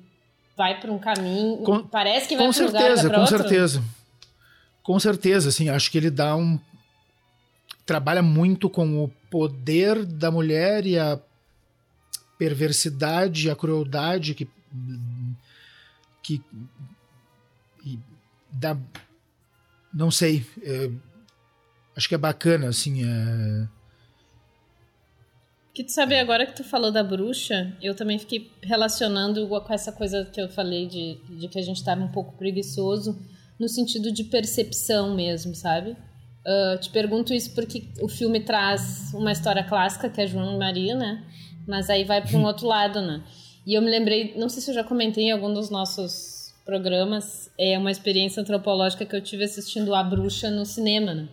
vai 0.55 0.79
para 0.79 0.91
um 0.91 0.99
caminho... 0.99 1.57
Com, 1.57 1.83
Parece 1.83 2.27
que 2.27 2.37
vai 2.37 2.51
para 2.51 2.63
um 2.63 2.65
lugar, 2.67 2.81
Com 2.81 2.97
certeza, 2.97 3.09
com 3.09 3.25
certeza. 3.27 3.83
Com 4.83 4.99
certeza, 4.99 5.49
assim, 5.49 5.69
acho 5.69 5.91
que 5.91 5.97
ele 5.97 6.09
dá 6.09 6.35
um. 6.35 6.59
Trabalha 7.85 8.21
muito 8.21 8.69
com 8.69 9.03
o 9.03 9.09
poder 9.29 10.05
da 10.05 10.31
mulher 10.31 10.85
e 10.85 10.97
a 10.97 11.19
perversidade, 12.37 13.49
a 13.49 13.55
crueldade 13.55 14.33
que. 14.33 14.47
que. 16.23 16.41
Dá. 18.51 18.77
Não 19.93 20.09
sei. 20.09 20.45
É, 20.63 20.89
acho 21.95 22.07
que 22.07 22.15
é 22.15 22.17
bacana, 22.17 22.69
assim. 22.69 23.03
É, 23.03 23.67
que 25.73 25.85
tu 25.85 25.91
sabe, 25.91 26.19
agora 26.19 26.45
que 26.45 26.55
tu 26.55 26.63
falou 26.65 26.91
da 26.91 27.01
bruxa, 27.01 27.73
eu 27.81 27.95
também 27.95 28.19
fiquei 28.19 28.51
relacionando 28.61 29.47
com 29.47 29.73
essa 29.73 29.91
coisa 29.91 30.25
que 30.25 30.41
eu 30.41 30.49
falei 30.49 30.85
de, 30.85 31.17
de 31.39 31.47
que 31.47 31.57
a 31.57 31.61
gente 31.61 31.77
estava 31.77 32.01
um 32.01 32.09
pouco 32.09 32.33
preguiçoso 32.37 33.17
no 33.57 33.69
sentido 33.69 34.11
de 34.11 34.25
percepção 34.25 35.15
mesmo, 35.15 35.55
sabe? 35.55 35.95
Uh, 36.45 36.79
te 36.79 36.89
pergunto 36.89 37.33
isso 37.33 37.53
porque 37.53 37.83
o 38.01 38.07
filme 38.07 38.39
traz 38.39 39.13
uma 39.13 39.31
história 39.31 39.63
clássica, 39.63 40.09
que 40.09 40.19
é 40.19 40.27
João 40.27 40.55
e 40.55 40.57
Maria, 40.57 40.95
né? 40.95 41.23
Mas 41.67 41.89
aí 41.89 42.03
vai 42.03 42.21
para 42.21 42.37
um 42.37 42.45
outro 42.45 42.67
lado, 42.67 43.01
né? 43.01 43.23
E 43.65 43.75
eu 43.75 43.81
me 43.81 43.91
lembrei, 43.91 44.33
não 44.35 44.49
sei 44.49 44.61
se 44.61 44.71
eu 44.71 44.75
já 44.75 44.83
comentei 44.83 45.25
em 45.25 45.31
algum 45.31 45.53
dos 45.53 45.69
nossos 45.69 46.51
programas, 46.65 47.51
é 47.57 47.77
uma 47.77 47.91
experiência 47.91 48.41
antropológica 48.41 49.05
que 49.05 49.15
eu 49.15 49.21
tive 49.21 49.43
assistindo 49.43 49.93
A 49.93 50.03
Bruxa 50.03 50.49
no 50.49 50.65
cinema, 50.65 51.13
né? 51.13 51.29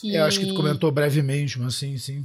Que... 0.00 0.14
Eu 0.14 0.24
acho 0.24 0.40
que 0.40 0.46
tu 0.46 0.54
comentou 0.54 0.90
brevemente, 0.90 1.58
mas 1.58 1.74
sim, 1.74 1.98
sim. 1.98 2.24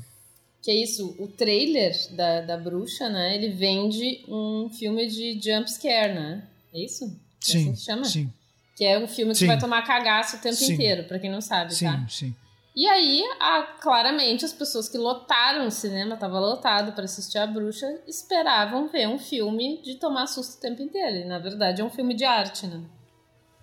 Que 0.62 0.72
é 0.72 0.76
isso, 0.76 1.16
o 1.20 1.28
trailer 1.28 1.94
da, 2.16 2.42
da 2.42 2.58
bruxa, 2.58 3.10
né? 3.10 3.36
Ele 3.36 3.50
vende 3.50 4.24
um 4.28 4.70
filme 4.70 5.08
de 5.08 5.40
jump 5.42 5.70
scare, 5.70 6.14
né? 6.14 6.48
É 6.74 6.84
isso? 6.84 7.06
Sim, 7.40 7.58
assim 7.58 7.74
que 7.74 7.80
chama? 7.80 8.04
sim. 8.06 8.32
Que 8.78 8.86
é 8.86 9.00
um 9.00 9.08
filme 9.08 9.32
que 9.34 9.40
sim. 9.40 9.48
vai 9.48 9.58
tomar 9.58 9.82
cagaço 9.82 10.38
o 10.38 10.40
tempo 10.40 10.56
sim. 10.56 10.74
inteiro, 10.74 11.06
para 11.06 11.18
quem 11.18 11.32
não 11.32 11.42
sabe, 11.42 11.74
sim, 11.74 11.86
tá? 11.86 11.94
Sim, 11.94 12.08
sim. 12.08 12.36
E 12.76 12.86
aí, 12.88 13.24
a, 13.40 13.64
claramente, 13.82 14.46
as 14.46 14.54
pessoas 14.54 14.88
que 14.88 15.00
lotaram 15.00 15.66
o 15.66 15.72
cinema, 15.72 16.16
tava 16.16 16.40
lotado 16.40 16.92
para 16.92 17.06
assistir 17.06 17.40
A 17.40 17.48
Bruxa, 17.48 17.88
esperavam 18.08 18.88
ver 18.88 19.08
um 19.08 19.18
filme 19.18 19.82
de 19.82 19.96
tomar 19.96 20.28
susto 20.28 20.60
o 20.60 20.62
tempo 20.62 20.84
inteiro. 20.84 21.18
E, 21.18 21.26
na 21.26 21.40
verdade, 21.40 21.82
é 21.82 21.84
um 21.84 21.90
filme 21.90 22.14
de 22.14 22.24
arte, 22.24 22.68
né? 22.68 22.84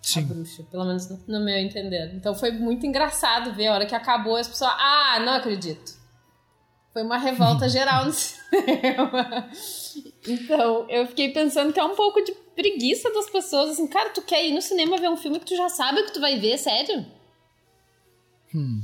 Sim. 0.03 0.19
A 0.19 0.23
Bruxa, 0.25 0.65
pelo 0.69 0.85
menos 0.85 1.09
no 1.29 1.45
meu 1.45 1.57
entender. 1.57 2.13
Então 2.13 2.35
foi 2.35 2.51
muito 2.51 2.85
engraçado 2.85 3.55
ver 3.55 3.69
a 3.69 3.75
hora 3.75 3.87
que 3.87 3.95
acabou 3.95 4.35
as 4.35 4.49
pessoas. 4.49 4.73
Ah, 4.75 5.21
não 5.25 5.35
acredito. 5.35 5.97
Foi 6.93 7.05
uma 7.05 7.17
revolta 7.17 7.69
geral 7.71 8.07
no 8.07 8.13
cinema. 8.13 9.49
Então, 10.27 10.91
eu 10.91 11.07
fiquei 11.07 11.33
pensando 11.33 11.73
que 11.73 11.79
é 11.79 11.85
um 11.85 11.95
pouco 11.95 12.21
de 12.21 12.33
preguiça 12.55 13.13
das 13.13 13.29
pessoas. 13.29 13.71
Assim, 13.71 13.87
cara, 13.87 14.11
tu 14.11 14.23
quer 14.23 14.45
ir 14.47 14.53
no 14.53 14.63
cinema 14.63 14.99
ver 14.99 15.11
um 15.11 15.17
filme 15.17 15.39
que 15.39 15.47
tu 15.47 15.57
já 15.57 15.69
sabe 15.69 16.05
que 16.05 16.13
tu 16.13 16.21
vai 16.21 16.39
ver, 16.39 16.59
sério? 16.59 17.05
Hum. 18.55 18.83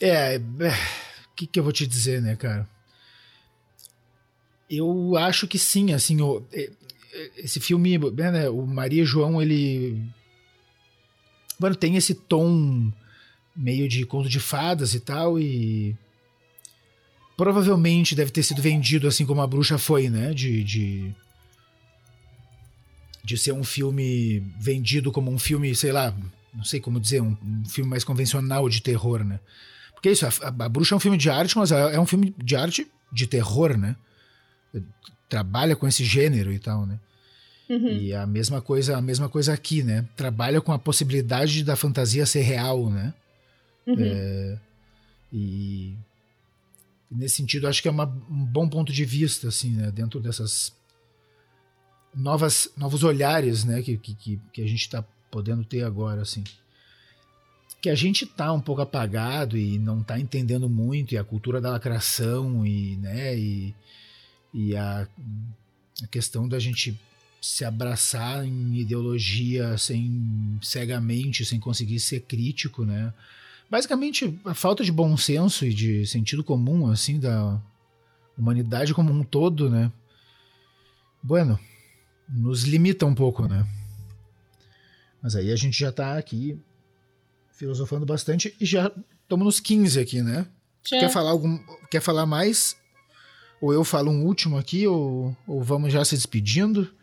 É, 0.00 0.38
o 0.38 0.64
é, 0.64 0.72
que, 1.36 1.46
que 1.46 1.58
eu 1.58 1.64
vou 1.64 1.72
te 1.72 1.86
dizer, 1.86 2.20
né, 2.20 2.34
cara? 2.34 2.68
Eu 4.68 5.16
acho 5.16 5.46
que 5.46 5.58
sim, 5.58 5.92
assim, 5.92 6.20
o, 6.20 6.44
é, 6.52 6.70
é, 7.12 7.30
esse 7.36 7.60
filme, 7.60 7.98
né, 7.98 8.48
o 8.48 8.66
Maria 8.66 9.04
João, 9.04 9.40
ele. 9.40 10.02
Mano, 11.58 11.76
tem 11.76 11.96
esse 11.96 12.14
tom 12.14 12.90
meio 13.54 13.88
de 13.88 14.04
conto 14.06 14.28
de 14.28 14.40
fadas 14.40 14.94
e 14.94 15.00
tal, 15.00 15.38
e 15.38 15.96
provavelmente 17.42 18.14
deve 18.14 18.30
ter 18.30 18.44
sido 18.44 18.62
vendido 18.62 19.08
assim 19.08 19.26
como 19.26 19.42
a 19.42 19.46
bruxa 19.48 19.76
foi, 19.76 20.08
né? 20.08 20.32
De, 20.32 20.62
de, 20.62 21.12
de 23.24 23.36
ser 23.36 23.50
um 23.50 23.64
filme 23.64 24.38
vendido 24.60 25.10
como 25.10 25.28
um 25.28 25.40
filme, 25.40 25.74
sei 25.74 25.90
lá, 25.90 26.16
não 26.54 26.62
sei 26.62 26.78
como 26.78 27.00
dizer, 27.00 27.20
um, 27.20 27.36
um 27.42 27.64
filme 27.64 27.90
mais 27.90 28.04
convencional 28.04 28.68
de 28.68 28.80
terror, 28.80 29.24
né? 29.24 29.40
Porque 29.92 30.08
é 30.08 30.12
isso, 30.12 30.24
a, 30.24 30.30
a, 30.46 30.68
bruxa 30.68 30.94
é 30.94 30.96
um 30.96 31.00
filme 31.00 31.18
de 31.18 31.28
arte, 31.30 31.58
mas 31.58 31.72
é, 31.72 31.96
é 31.96 31.98
um 31.98 32.06
filme 32.06 32.32
de 32.38 32.54
arte 32.54 32.86
de 33.12 33.26
terror, 33.26 33.76
né? 33.76 33.96
Trabalha 35.28 35.74
com 35.74 35.88
esse 35.88 36.04
gênero 36.04 36.52
e 36.52 36.60
tal, 36.60 36.86
né? 36.86 37.00
Uhum. 37.68 37.88
E 37.88 38.14
a 38.14 38.24
mesma 38.24 38.60
coisa, 38.60 38.96
a 38.96 39.02
mesma 39.02 39.28
coisa 39.28 39.52
aqui, 39.52 39.82
né? 39.82 40.06
Trabalha 40.16 40.60
com 40.60 40.72
a 40.72 40.78
possibilidade 40.78 41.64
da 41.64 41.74
fantasia 41.74 42.24
ser 42.24 42.42
real, 42.42 42.88
né? 42.88 43.12
Uhum. 43.84 43.96
É, 43.98 44.58
e 45.32 45.96
nesse 47.14 47.36
sentido, 47.36 47.68
acho 47.68 47.82
que 47.82 47.88
é 47.88 47.90
uma, 47.90 48.06
um 48.06 48.44
bom 48.44 48.68
ponto 48.68 48.92
de 48.92 49.04
vista, 49.04 49.48
assim, 49.48 49.70
né? 49.70 49.90
Dentro 49.90 50.20
dessas 50.20 50.72
novas, 52.14 52.70
novos 52.76 53.04
olhares, 53.04 53.64
né? 53.64 53.82
Que, 53.82 53.96
que, 53.96 54.40
que 54.52 54.62
a 54.62 54.66
gente 54.66 54.82
está 54.82 55.02
podendo 55.30 55.64
ter 55.64 55.82
agora, 55.82 56.22
assim. 56.22 56.42
Que 57.80 57.90
a 57.90 57.94
gente 57.94 58.26
tá 58.26 58.52
um 58.52 58.60
pouco 58.60 58.82
apagado 58.82 59.56
e 59.58 59.78
não 59.78 60.02
tá 60.02 60.18
entendendo 60.18 60.68
muito, 60.68 61.12
e 61.12 61.18
a 61.18 61.24
cultura 61.24 61.60
da 61.60 61.70
lacração, 61.70 62.66
e, 62.66 62.96
né? 62.96 63.38
E, 63.38 63.74
e 64.54 64.76
a, 64.76 65.06
a 66.02 66.06
questão 66.06 66.48
da 66.48 66.58
gente 66.58 66.98
se 67.40 67.64
abraçar 67.64 68.46
em 68.46 68.76
ideologia 68.76 69.76
sem 69.76 70.58
cegamente, 70.62 71.44
sem 71.44 71.58
conseguir 71.58 71.98
ser 71.98 72.20
crítico, 72.20 72.84
né? 72.84 73.12
Basicamente, 73.72 74.38
a 74.44 74.52
falta 74.52 74.84
de 74.84 74.92
bom 74.92 75.16
senso 75.16 75.64
e 75.64 75.72
de 75.72 76.06
sentido 76.06 76.44
comum, 76.44 76.90
assim, 76.90 77.18
da 77.18 77.58
humanidade 78.36 78.92
como 78.92 79.10
um 79.10 79.24
todo, 79.24 79.70
né? 79.70 79.90
Bueno, 81.22 81.58
nos 82.28 82.64
limita 82.64 83.06
um 83.06 83.14
pouco, 83.14 83.48
né? 83.48 83.66
Mas 85.22 85.34
aí 85.34 85.50
a 85.50 85.56
gente 85.56 85.80
já 85.80 85.90
tá 85.90 86.18
aqui 86.18 86.60
filosofando 87.50 88.04
bastante 88.04 88.54
e 88.60 88.66
já 88.66 88.92
estamos 89.22 89.46
nos 89.46 89.58
15 89.58 89.98
aqui, 89.98 90.20
né? 90.20 90.46
Quer 90.84 91.08
falar 91.08 91.30
algum, 91.30 91.58
quer 91.90 92.02
falar 92.02 92.26
mais? 92.26 92.76
Ou 93.58 93.72
eu 93.72 93.84
falo 93.84 94.10
um 94.10 94.26
último 94.26 94.58
aqui 94.58 94.86
ou, 94.86 95.34
ou 95.46 95.62
vamos 95.62 95.90
já 95.90 96.04
se 96.04 96.14
despedindo? 96.14 96.94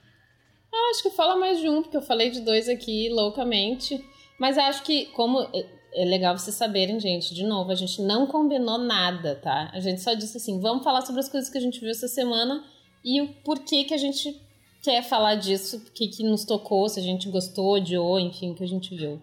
Ah, 0.71 0.91
acho 0.91 1.01
que 1.01 1.09
fala 1.09 1.35
mais 1.35 1.59
de 1.59 1.67
um, 1.67 1.81
porque 1.81 1.97
eu 1.97 2.03
falei 2.03 2.29
de 2.29 2.41
dois 2.41 2.69
aqui 2.69 3.09
loucamente. 3.09 4.05
Mas 4.39 4.55
acho 4.55 4.83
que 4.83 5.07
como 5.07 5.49
é 5.93 6.05
legal 6.05 6.37
vocês 6.37 6.55
saberem, 6.55 6.99
gente, 6.99 7.33
de 7.33 7.43
novo, 7.43 7.71
a 7.71 7.75
gente 7.75 8.01
não 8.01 8.27
combinou 8.27 8.77
nada, 8.77 9.35
tá? 9.35 9.69
A 9.73 9.79
gente 9.79 10.01
só 10.01 10.13
disse 10.13 10.37
assim, 10.37 10.59
vamos 10.59 10.83
falar 10.83 11.01
sobre 11.01 11.21
as 11.21 11.29
coisas 11.29 11.49
que 11.49 11.57
a 11.57 11.61
gente 11.61 11.79
viu 11.79 11.89
essa 11.89 12.07
semana 12.07 12.63
e 13.03 13.21
o 13.21 13.29
porquê 13.43 13.83
que 13.83 13.93
a 13.93 13.97
gente 13.97 14.39
quer 14.81 15.03
falar 15.03 15.35
disso, 15.35 15.77
o 15.77 15.91
que, 15.91 16.07
que 16.07 16.23
nos 16.23 16.45
tocou, 16.45 16.87
se 16.87 16.99
a 16.99 17.03
gente 17.03 17.29
gostou, 17.29 17.75
odiou, 17.75 18.19
enfim, 18.19 18.51
o 18.51 18.55
que 18.55 18.63
a 18.63 18.67
gente 18.67 18.95
viu. 18.95 19.21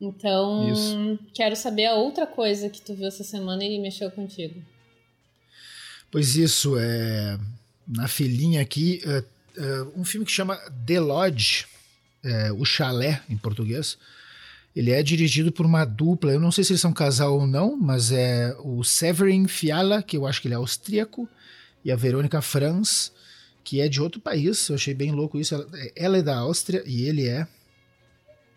Então, 0.00 0.70
Isso. 0.70 1.18
quero 1.32 1.56
saber 1.56 1.86
a 1.86 1.94
outra 1.94 2.26
coisa 2.26 2.68
que 2.68 2.80
tu 2.80 2.94
viu 2.94 3.06
essa 3.06 3.24
semana 3.24 3.64
e 3.64 3.78
mexeu 3.78 4.10
contigo. 4.10 4.62
Pois 6.10 6.36
isso, 6.36 6.76
é 6.78 7.38
na 7.86 8.08
filhinha 8.08 8.60
aqui, 8.60 9.00
é, 9.04 9.24
é, 9.56 9.82
um 9.96 10.04
filme 10.04 10.26
que 10.26 10.32
chama 10.32 10.56
The 10.86 10.98
Lodge, 10.98 11.66
é, 12.24 12.52
o 12.52 12.64
chalé 12.64 13.22
em 13.28 13.36
português, 13.36 13.96
ele 14.76 14.90
é 14.90 15.02
dirigido 15.02 15.50
por 15.50 15.64
uma 15.64 15.86
dupla, 15.86 16.32
eu 16.32 16.38
não 16.38 16.52
sei 16.52 16.62
se 16.62 16.72
eles 16.72 16.82
são 16.82 16.92
casal 16.92 17.38
ou 17.38 17.46
não, 17.46 17.74
mas 17.74 18.12
é 18.12 18.54
o 18.62 18.84
Severin 18.84 19.48
Fiala, 19.48 20.02
que 20.02 20.18
eu 20.18 20.26
acho 20.26 20.42
que 20.42 20.48
ele 20.48 20.54
é 20.54 20.58
austríaco, 20.58 21.26
e 21.82 21.90
a 21.90 21.96
Verônica 21.96 22.42
Franz, 22.42 23.10
que 23.64 23.80
é 23.80 23.88
de 23.88 24.02
outro 24.02 24.20
país. 24.20 24.68
Eu 24.68 24.74
achei 24.74 24.92
bem 24.92 25.12
louco 25.12 25.38
isso. 25.38 25.54
Ela, 25.54 25.66
ela 25.96 26.18
é 26.18 26.22
da 26.22 26.36
Áustria 26.36 26.82
e 26.84 27.04
ele 27.04 27.26
é. 27.26 27.48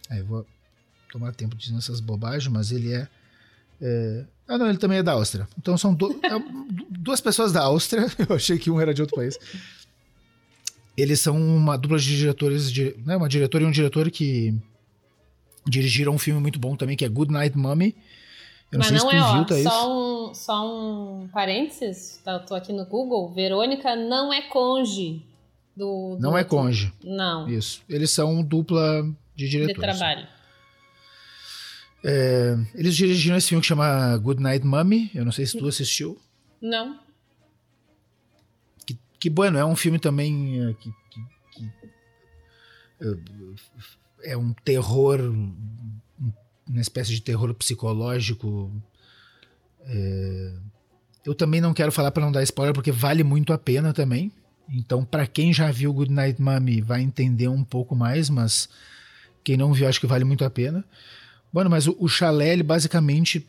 Aí 0.09 0.19
eu 0.19 0.25
vou 0.25 0.45
tomar 1.09 1.31
tempo 1.31 1.55
dizendo 1.55 1.77
essas 1.77 2.01
bobagens, 2.01 2.51
mas 2.51 2.71
ele 2.71 2.91
é, 2.91 3.07
é. 3.81 4.25
Ah, 4.45 4.57
não, 4.57 4.67
ele 4.67 4.77
também 4.77 4.97
é 4.97 5.03
da 5.03 5.13
Áustria. 5.13 5.47
Então 5.57 5.77
são 5.77 5.93
do, 5.93 6.11
é, 6.11 6.29
duas 6.89 7.21
pessoas 7.21 7.53
da 7.53 7.61
Áustria. 7.61 8.07
Eu 8.27 8.35
achei 8.35 8.57
que 8.57 8.69
um 8.69 8.81
era 8.81 8.93
de 8.93 9.01
outro 9.01 9.15
país. 9.15 9.37
Eles 10.97 11.21
são 11.21 11.37
uma 11.37 11.77
dupla 11.77 11.97
de 11.97 12.17
diretores, 12.17 12.69
de, 12.69 12.93
né, 13.05 13.15
uma 13.15 13.29
diretora 13.29 13.63
e 13.63 13.67
um 13.67 13.71
diretor 13.71 14.11
que 14.11 14.59
Dirigiram 15.67 16.13
um 16.13 16.17
filme 16.17 16.39
muito 16.41 16.59
bom 16.59 16.75
também, 16.75 16.95
que 16.95 17.05
é 17.05 17.09
Good 17.09 17.31
Night 17.31 17.57
Mommy. 17.57 17.95
Eu 18.71 18.77
não 18.77 18.85
Mas 18.89 19.03
não 19.03 19.11
é, 19.11 19.19
ó, 19.19 19.33
viu, 19.33 19.45
tá 19.45 19.55
só, 19.63 19.91
um, 19.91 20.33
só 20.33 21.21
um 21.23 21.27
parênteses, 21.29 22.21
tá, 22.23 22.33
eu 22.33 22.45
tô 22.45 22.53
aqui 22.53 22.71
no 22.71 22.85
Google, 22.85 23.33
Verônica 23.33 23.95
não 23.95 24.31
é 24.31 24.43
conge 24.43 25.25
do... 25.75 26.15
do 26.15 26.21
não 26.21 26.37
é 26.37 26.43
conge. 26.43 26.93
Não. 27.03 27.49
Isso. 27.49 27.81
Eles 27.89 28.11
são 28.11 28.43
dupla 28.43 29.03
de 29.35 29.49
diretores. 29.49 29.75
De 29.75 29.81
trabalho. 29.81 30.27
É, 32.03 32.55
eles 32.75 32.95
dirigiram 32.95 33.37
esse 33.37 33.49
filme 33.49 33.61
que 33.61 33.67
chama 33.67 34.15
Good 34.17 34.41
Night 34.41 34.65
Mommy, 34.65 35.09
eu 35.15 35.25
não 35.25 35.31
sei 35.31 35.47
se 35.47 35.57
tu 35.57 35.67
assistiu. 35.67 36.21
Não. 36.61 36.99
Que, 38.85 38.97
que 39.19 39.29
bueno, 39.31 39.57
é 39.57 39.65
um 39.65 39.75
filme 39.75 39.97
também 39.97 40.63
é, 40.63 40.73
que, 40.73 40.91
que, 41.09 41.21
que 41.53 41.71
é 44.23 44.37
um 44.37 44.53
terror, 44.53 45.19
uma 46.67 46.81
espécie 46.81 47.11
de 47.11 47.21
terror 47.21 47.53
psicológico. 47.53 48.71
É... 49.85 50.53
Eu 51.25 51.35
também 51.35 51.61
não 51.61 51.73
quero 51.73 51.91
falar 51.91 52.11
para 52.11 52.23
não 52.23 52.31
dar 52.31 52.43
spoiler, 52.43 52.73
porque 52.73 52.91
vale 52.91 53.23
muito 53.23 53.53
a 53.53 53.57
pena 53.57 53.93
também. 53.93 54.31
Então, 54.71 55.03
para 55.03 55.25
quem 55.25 55.51
já 55.51 55.71
viu 55.71 55.93
Good 55.93 56.11
Night 56.11 56.41
Mommy, 56.41 56.81
vai 56.81 57.01
entender 57.01 57.47
um 57.47 57.63
pouco 57.63 57.95
mais, 57.95 58.29
mas 58.29 58.69
quem 59.43 59.57
não 59.57 59.73
viu, 59.73 59.87
acho 59.87 59.99
que 59.99 60.07
vale 60.07 60.23
muito 60.23 60.45
a 60.45 60.49
pena. 60.49 60.83
Bueno, 61.51 61.69
mas 61.69 61.87
o, 61.87 61.95
o 61.99 62.07
chalé, 62.07 62.53
ele 62.53 62.63
basicamente, 62.63 63.45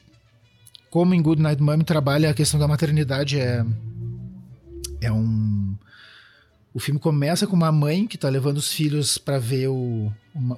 como 0.90 1.14
em 1.14 1.20
Good 1.22 1.42
Night 1.42 1.62
Mommy, 1.62 1.84
trabalha 1.84 2.30
a 2.30 2.34
questão 2.34 2.58
da 2.58 2.66
maternidade. 2.66 3.38
É, 3.38 3.64
é 5.02 5.12
um 5.12 5.59
o 6.72 6.78
filme 6.78 7.00
começa 7.00 7.46
com 7.46 7.56
uma 7.56 7.72
mãe 7.72 8.06
que 8.06 8.16
está 8.16 8.28
levando 8.28 8.58
os 8.58 8.72
filhos 8.72 9.18
para 9.18 9.38
ver 9.38 9.68
o, 9.68 10.12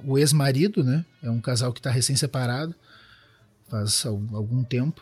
o 0.05 0.17
ex-marido, 0.17 0.83
né? 0.83 1.03
É 1.23 1.29
um 1.29 1.41
casal 1.41 1.73
que 1.73 1.79
está 1.79 1.89
recém-separado, 1.89 2.75
faz 3.67 4.05
algum 4.05 4.63
tempo. 4.63 5.01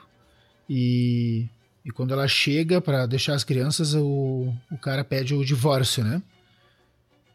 E, 0.70 1.50
e 1.84 1.92
quando 1.92 2.14
ela 2.14 2.28
chega 2.28 2.80
para 2.80 3.06
deixar 3.06 3.34
as 3.34 3.44
crianças, 3.44 3.94
o, 3.94 4.54
o 4.72 4.78
cara 4.78 5.04
pede 5.04 5.36
o 5.36 5.44
divórcio, 5.44 6.02
né? 6.04 6.22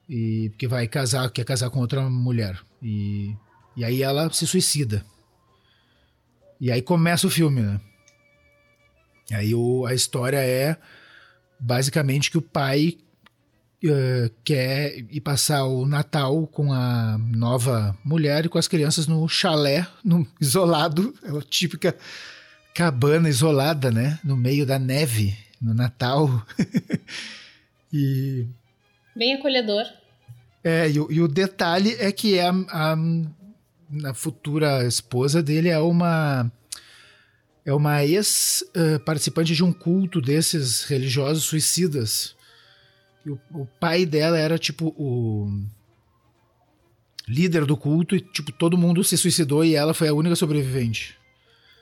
E 0.08 0.48
porque 0.50 0.66
vai 0.66 0.88
casar, 0.88 1.30
quer 1.30 1.44
casar 1.44 1.68
com 1.68 1.80
outra 1.80 2.08
mulher. 2.08 2.58
E, 2.82 3.36
e 3.76 3.84
aí 3.84 4.02
ela 4.02 4.32
se 4.32 4.46
suicida. 4.46 5.04
E 6.58 6.72
aí 6.72 6.80
começa 6.80 7.26
o 7.26 7.30
filme, 7.30 7.60
né? 7.60 7.78
Aí 9.32 9.54
o, 9.54 9.84
a 9.84 9.92
história 9.92 10.38
é 10.38 10.78
basicamente 11.60 12.30
que 12.30 12.38
o 12.38 12.42
pai 12.42 12.96
uh, 13.84 14.30
quer 14.44 14.98
ir 15.10 15.20
passar 15.20 15.64
o 15.64 15.86
Natal 15.86 16.46
com 16.46 16.72
a 16.72 17.18
nova 17.18 17.96
mulher 18.04 18.46
e 18.46 18.48
com 18.48 18.58
as 18.58 18.68
crianças 18.68 19.06
no 19.06 19.28
chalé, 19.28 19.86
no, 20.04 20.26
isolado, 20.40 21.14
é 21.22 21.36
a 21.36 21.42
típica 21.42 21.96
cabana 22.74 23.28
isolada, 23.28 23.90
né? 23.90 24.18
No 24.22 24.36
meio 24.36 24.66
da 24.66 24.78
neve, 24.78 25.36
no 25.60 25.74
Natal. 25.74 26.44
e... 27.92 28.46
Bem 29.14 29.34
acolhedor. 29.34 29.84
É, 30.62 30.88
e, 30.88 30.94
e, 30.94 31.20
o 31.20 31.28
detalhe 31.28 31.96
é 31.98 32.10
que 32.10 32.38
a, 32.40 32.50
a, 32.50 32.96
a 34.10 34.14
futura 34.14 34.84
esposa 34.84 35.42
dele 35.42 35.68
é 35.68 35.78
uma 35.78 36.50
é 37.64 37.72
uma 37.72 38.04
ex-participante 38.04 39.52
uh, 39.52 39.56
de 39.56 39.64
um 39.64 39.72
culto 39.72 40.20
desses 40.20 40.84
religiosos 40.84 41.42
suicidas. 41.42 42.35
E 43.26 43.30
o, 43.30 43.40
o 43.52 43.66
pai 43.80 44.06
dela 44.06 44.38
era 44.38 44.56
tipo 44.56 44.94
o 44.96 45.48
líder 47.26 47.64
do 47.64 47.76
culto 47.76 48.14
e 48.14 48.20
tipo 48.20 48.52
todo 48.52 48.78
mundo 48.78 49.02
se 49.02 49.18
suicidou 49.18 49.64
e 49.64 49.74
ela 49.74 49.92
foi 49.92 50.06
a 50.06 50.14
única 50.14 50.36
sobrevivente. 50.36 51.18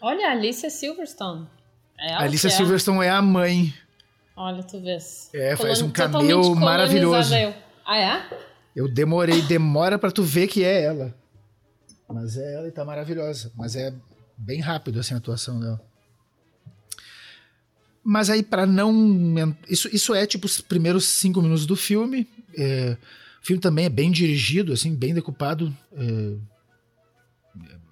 Olha, 0.00 0.30
Alicia 0.30 0.70
Silverstone. 0.70 1.46
É 2.00 2.14
Alicia 2.14 2.48
é. 2.48 2.50
Silverstone 2.50 3.04
é 3.04 3.10
a 3.10 3.20
mãe. 3.20 3.74
Olha, 4.34 4.62
tu 4.62 4.80
vês. 4.80 5.28
É, 5.34 5.54
faz 5.54 5.82
um 5.82 5.90
cameo 5.90 6.54
maravilhoso. 6.54 7.34
Ah, 7.84 7.98
é? 7.98 8.38
Eu 8.74 8.88
demorei, 8.88 9.42
demora 9.42 9.98
para 9.98 10.10
tu 10.10 10.22
ver 10.22 10.48
que 10.48 10.64
é 10.64 10.82
ela. 10.82 11.14
Mas 12.08 12.38
é 12.38 12.54
ela 12.54 12.68
e 12.68 12.72
tá 12.72 12.86
maravilhosa. 12.86 13.52
Mas 13.54 13.76
é 13.76 13.94
bem 14.36 14.60
rápido 14.60 14.98
assim 14.98 15.12
a 15.12 15.18
atuação 15.18 15.60
dela. 15.60 15.80
Mas 18.04 18.28
aí, 18.28 18.42
para 18.42 18.66
não. 18.66 19.56
Isso, 19.68 19.88
isso 19.90 20.14
é 20.14 20.26
tipo 20.26 20.44
os 20.44 20.60
primeiros 20.60 21.06
cinco 21.06 21.40
minutos 21.40 21.64
do 21.64 21.74
filme. 21.74 22.28
É, 22.56 22.98
o 23.42 23.46
filme 23.46 23.60
também 23.60 23.86
é 23.86 23.88
bem 23.88 24.10
dirigido, 24.10 24.74
assim, 24.74 24.94
bem 24.94 25.14
decupado. 25.14 25.74
É, 25.92 26.34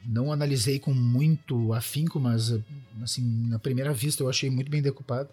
não 0.05 0.31
analisei 0.31 0.79
com 0.79 0.92
muito 0.92 1.72
afinco, 1.72 2.20
mas 2.20 2.55
assim, 3.03 3.22
na 3.48 3.59
primeira 3.59 3.92
vista 3.92 4.22
eu 4.22 4.29
achei 4.29 4.51
muito 4.51 4.70
bem 4.70 4.83
decupado. 4.83 5.31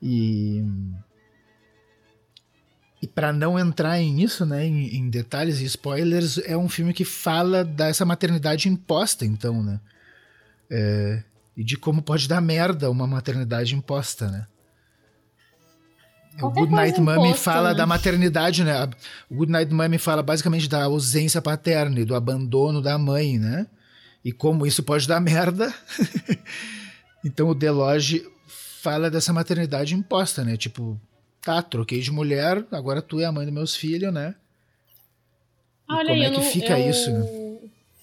E. 0.00 0.62
E 3.00 3.06
para 3.06 3.32
não 3.32 3.56
entrar 3.56 4.00
em 4.00 4.20
isso, 4.22 4.44
né, 4.44 4.66
em, 4.66 4.96
em, 4.96 5.08
detalhes 5.08 5.60
e 5.60 5.64
spoilers, 5.66 6.36
é 6.38 6.56
um 6.56 6.68
filme 6.68 6.92
que 6.92 7.04
fala 7.04 7.64
dessa 7.64 8.04
maternidade 8.04 8.68
imposta, 8.68 9.24
então, 9.24 9.62
né? 9.62 9.80
É, 10.68 11.22
e 11.58 11.64
de 11.64 11.76
como 11.76 12.00
pode 12.00 12.28
dar 12.28 12.40
merda 12.40 12.88
uma 12.88 13.04
maternidade 13.04 13.74
imposta, 13.74 14.28
né? 14.30 14.46
o 16.40 16.50
Good 16.50 16.72
Night 16.72 17.00
Mommy 17.00 17.34
fala 17.34 17.70
né? 17.70 17.74
da 17.74 17.84
maternidade, 17.84 18.62
né? 18.62 18.88
O 19.28 19.34
Good 19.34 19.50
Night 19.50 19.74
Mommy 19.74 19.98
fala 19.98 20.22
basicamente 20.22 20.68
da 20.68 20.84
ausência 20.84 21.42
paterna 21.42 21.98
e 21.98 22.04
do 22.04 22.14
abandono 22.14 22.80
da 22.80 22.96
mãe, 22.96 23.40
né? 23.40 23.66
E 24.24 24.30
como 24.30 24.64
isso 24.64 24.84
pode 24.84 25.08
dar 25.08 25.20
merda. 25.20 25.74
então 27.24 27.48
o 27.48 27.54
Deloge 27.56 28.24
fala 28.46 29.10
dessa 29.10 29.32
maternidade 29.32 29.96
imposta, 29.96 30.44
né? 30.44 30.56
Tipo, 30.56 30.96
tá, 31.42 31.60
troquei 31.60 32.00
de 32.00 32.12
mulher, 32.12 32.64
agora 32.70 33.02
tu 33.02 33.18
é 33.18 33.24
a 33.24 33.32
mãe 33.32 33.44
dos 33.44 33.54
meus 33.54 33.74
filhos, 33.74 34.14
né? 34.14 34.36
E 35.90 35.92
Olha, 35.92 36.08
como 36.10 36.22
é 36.22 36.30
que 36.30 36.36
não, 36.36 36.42
fica 36.44 36.78
eu... 36.78 36.88
isso, 36.88 37.10
né? 37.10 37.37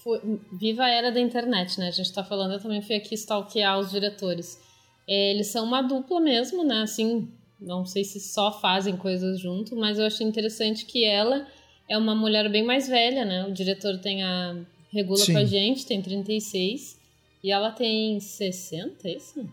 Fui... 0.06 0.20
Viva 0.54 0.84
a 0.84 0.90
era 0.90 1.12
da 1.12 1.20
internet, 1.20 1.80
né? 1.80 1.88
A 1.88 1.92
gente 1.92 2.14
tá 2.14 2.24
falando, 2.24 2.54
eu 2.54 2.60
também 2.62 2.80
fui 2.80 2.96
aqui 2.96 3.16
stalkear 3.16 3.80
os 3.80 3.90
diretores. 3.90 4.62
É, 5.08 5.32
eles 5.32 5.48
são 5.48 5.66
uma 5.66 5.82
dupla 5.82 6.20
mesmo, 6.20 6.64
né? 6.64 6.84
Assim, 6.84 7.28
não 7.60 7.84
sei 7.88 8.04
se 8.04 8.20
só 8.20 8.52
fazem 8.62 8.96
coisas 8.96 9.40
junto, 9.40 9.76
mas 9.76 9.98
eu 9.98 10.06
achei 10.06 10.26
interessante 10.26 10.86
que 10.86 11.04
ela 11.04 11.48
é 11.90 11.98
uma 11.98 12.14
mulher 12.14 12.48
bem 12.52 12.64
mais 12.64 12.88
velha, 12.88 13.26
né? 13.26 13.46
O 13.46 13.52
diretor 13.52 13.98
tem 13.98 14.24
a. 14.24 14.56
regula 14.94 15.18
Sim. 15.18 15.34
com 15.34 15.40
a 15.40 15.46
gente, 15.46 15.88
tem 15.88 16.00
36. 16.00 17.00
E 17.44 17.52
ela 17.52 17.72
tem 17.72 18.20
60, 18.20 19.08
é 19.08 19.18
isso? 19.18 19.50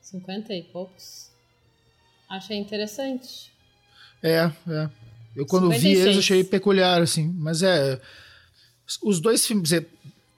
50 0.00 0.54
e 0.54 0.62
poucos. 0.62 1.30
Achei 2.28 2.56
interessante. 2.56 3.52
É, 4.22 4.50
é. 4.68 4.90
Eu 5.34 5.44
quando 5.46 5.72
56. 5.72 5.82
vi 5.82 6.00
eles 6.00 6.18
achei 6.18 6.44
peculiar, 6.44 7.02
assim. 7.02 7.32
Mas 7.36 7.64
é. 7.64 8.00
Os 9.02 9.20
dois 9.20 9.46
filmes, 9.46 9.72
é, 9.72 9.84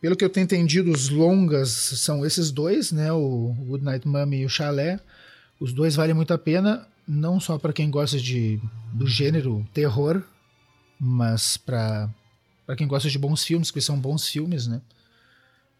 pelo 0.01 0.17
que 0.17 0.25
eu 0.25 0.29
tenho 0.29 0.45
entendido, 0.45 0.91
os 0.91 1.09
longas 1.09 1.71
são 1.71 2.25
esses 2.25 2.51
dois, 2.51 2.93
né? 2.93 3.11
O 3.13 3.55
Good 3.67 3.85
Night 3.85 4.07
Mommy 4.07 4.41
e 4.41 4.45
o 4.45 4.51
Chalé. 4.51 5.01
Os 5.59 5.73
dois 5.73 5.95
valem 5.97 6.15
muito 6.15 6.35
a 6.35 6.39
pena, 6.39 6.87
não 7.09 7.41
só 7.41 7.59
para 7.59 7.73
quem 7.73 7.91
gosta 7.91 8.19
de, 8.19 8.61
do 8.93 9.07
gênero 9.07 9.67
terror, 9.73 10.23
mas 11.01 11.57
para 11.57 12.11
quem 12.77 12.87
gosta 12.87 13.09
de 13.09 13.19
bons 13.19 13.45
filmes, 13.45 13.71
que 13.71 13.81
são 13.81 13.99
bons 13.99 14.29
filmes, 14.29 14.67
né? 14.67 14.81